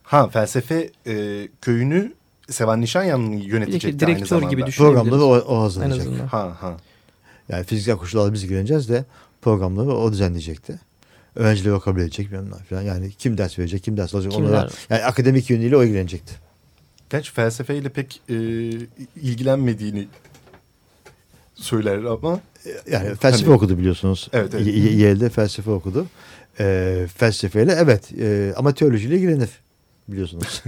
Ha 0.03 0.29
felsefe 0.29 0.91
e, 1.07 1.49
köyünü 1.61 2.13
Sevan 2.51 2.81
Nişanyan 2.81 3.21
yönetecekti 3.33 4.07
aynı 4.07 4.15
direktör 4.17 4.27
zamanda. 4.27 4.51
gibi. 4.51 4.67
Düşünebiliriz. 4.67 5.03
Programları 5.05 5.25
o, 5.25 5.55
o 5.57 5.63
azından. 5.63 6.27
Ha 6.27 6.57
ha. 6.61 6.77
Yani 7.49 7.65
fiziksel 7.65 7.97
koşullarla 7.97 8.33
biz 8.33 8.45
ilgileneceğiz 8.45 8.89
de 8.89 9.05
programları 9.43 9.89
o 9.97 10.13
düzenleyecekti. 10.13 10.79
Öğrencileri 11.35 11.73
o 11.75 11.81
kabul 11.81 12.01
edecek 12.01 12.33
bilmem 12.33 12.51
falan. 12.71 12.83
Yani 12.83 13.11
kim 13.19 13.39
ders 13.39 13.59
verecek, 13.59 13.83
kim 13.83 13.97
ders 13.97 14.15
alacak 14.15 14.33
Kimler? 14.33 14.49
onlara. 14.49 14.71
Yani 14.91 15.05
akademik 15.05 15.51
yönüyle 15.51 15.77
o 15.77 15.85
ilgilenecekti. 15.85 16.35
Gerçi 17.11 17.33
felsefeyle 17.33 17.89
pek 17.89 18.21
e, 18.29 18.35
ilgilenmediğini 19.23 20.09
söyler 21.55 22.05
ama 22.05 22.41
Yani 22.91 23.15
felsefe 23.15 23.45
Hani- 23.45 23.55
okudu 23.55 23.79
biliyorsunuz. 23.79 24.29
Evet, 24.33 24.55
evet. 24.55 24.67
Yale'de 24.95 25.29
felsefe 25.29 25.71
okudu. 25.71 26.07
Ee, 26.61 27.07
felsefeyle 27.17 27.73
evet 27.73 28.13
e, 28.21 28.53
ama 28.57 28.75
teolojiyle 28.75 29.17
ilgilenir 29.17 29.49
biliyorsunuz. 30.09 30.63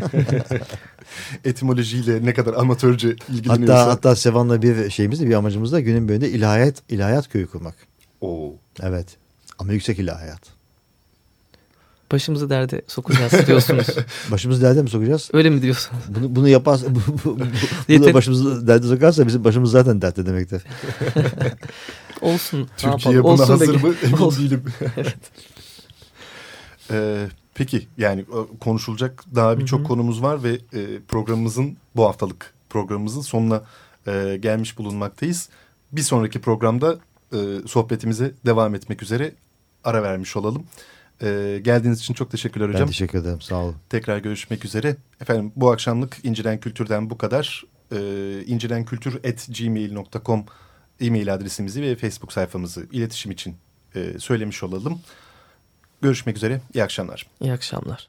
etimolojiyle 1.45 2.25
ne 2.27 2.35
kadar 2.35 2.55
amatörce 2.55 3.17
ilgileniyorsa. 3.29 3.81
hatta 3.81 3.91
hatta 3.91 4.17
Sevan'la 4.17 4.63
bir 4.63 4.91
şeyimiz 4.91 5.21
de 5.21 5.27
bir 5.29 5.35
amacımız 5.35 5.73
da 5.73 5.81
günün 5.81 6.09
birinde 6.09 6.31
ilahiyat 6.31 6.83
ilahiyat 6.89 7.29
köyü 7.29 7.47
kurmak. 7.47 7.75
Oo. 8.23 8.55
Evet. 8.83 9.07
Ama 9.59 9.73
yüksek 9.73 9.99
ilahiyat. 9.99 10.41
başımızı 12.13 12.51
derde 12.51 12.83
sokacağız 12.87 13.47
diyorsunuz. 13.47 13.87
başımızı 14.31 14.63
derde 14.63 14.83
mi 14.83 14.91
sokacağız? 14.91 15.31
Öyle 15.33 15.51
mi 15.51 15.63
diyorsun? 15.63 15.99
Bunu, 16.09 16.37
bunu 16.37 16.49
yaparsa 16.49 16.87
bu, 16.95 17.01
bu, 17.07 17.25
bu, 17.25 17.39
bu 17.89 18.05
da 18.05 18.15
başımızı 18.15 18.67
derde 18.67 18.87
sokarsa 18.87 19.27
bizim 19.27 19.45
başımız 19.45 19.71
zaten 19.71 20.03
dertte 20.03 20.27
demektir. 20.27 20.63
Olsun. 22.21 22.69
Türkiye 22.77 23.23
buna 23.25 23.33
Olsun 23.33 23.45
hazır 23.45 23.83
mı 23.83 23.95
emin 24.03 24.17
Olsun. 24.17 24.45
değilim. 24.45 24.65
evet. 24.97 25.17
Ee, 26.91 27.27
peki 27.55 27.89
yani 27.99 28.25
konuşulacak 28.61 29.25
daha 29.35 29.59
birçok 29.59 29.87
konumuz 29.87 30.23
var 30.23 30.43
ve 30.43 30.53
e, 30.53 31.01
programımızın 31.09 31.77
bu 31.97 32.05
haftalık 32.05 32.55
programımızın 32.71 33.21
sonuna 33.21 33.63
e, 34.07 34.39
gelmiş 34.41 34.79
bulunmaktayız. 34.79 35.49
Bir 35.93 36.01
sonraki 36.03 36.41
programda 36.41 36.99
e, 37.33 37.69
sohbetimize 37.69 38.33
devam 38.47 38.75
etmek 38.75 39.03
üzere 39.03 39.33
ara 39.85 40.03
vermiş 40.03 40.37
olalım. 40.37 40.67
E, 41.23 41.61
geldiğiniz 41.63 42.01
için 42.01 42.15
çok 42.15 42.31
teşekkürler 42.31 42.69
hocam. 42.69 42.81
Ben 42.81 42.87
teşekkür 42.87 43.19
ederim 43.19 43.41
sağ 43.41 43.57
olun. 43.57 43.77
Tekrar 43.89 44.19
görüşmek 44.19 44.65
üzere. 44.65 44.97
Efendim 45.21 45.53
bu 45.57 45.71
akşamlık 45.71 46.19
İnciren 46.23 46.61
Kültür'den 46.61 47.11
bu 47.11 47.19
kadar. 47.19 47.65
E, 47.93 47.99
incirenkültür.gmail.com 48.47 50.45
e-mail 51.01 51.35
adresimizi 51.35 51.83
ve 51.83 51.97
Facebook 51.97 52.33
sayfamızı 52.33 52.87
iletişim 52.93 53.33
için 53.33 53.57
e, 53.95 54.19
söylemiş 54.19 54.63
olalım. 54.63 55.01
Görüşmek 56.03 56.37
üzere. 56.37 56.61
İyi 56.75 56.85
akşamlar. 56.85 57.27
İyi 57.41 57.53
akşamlar. 57.53 58.09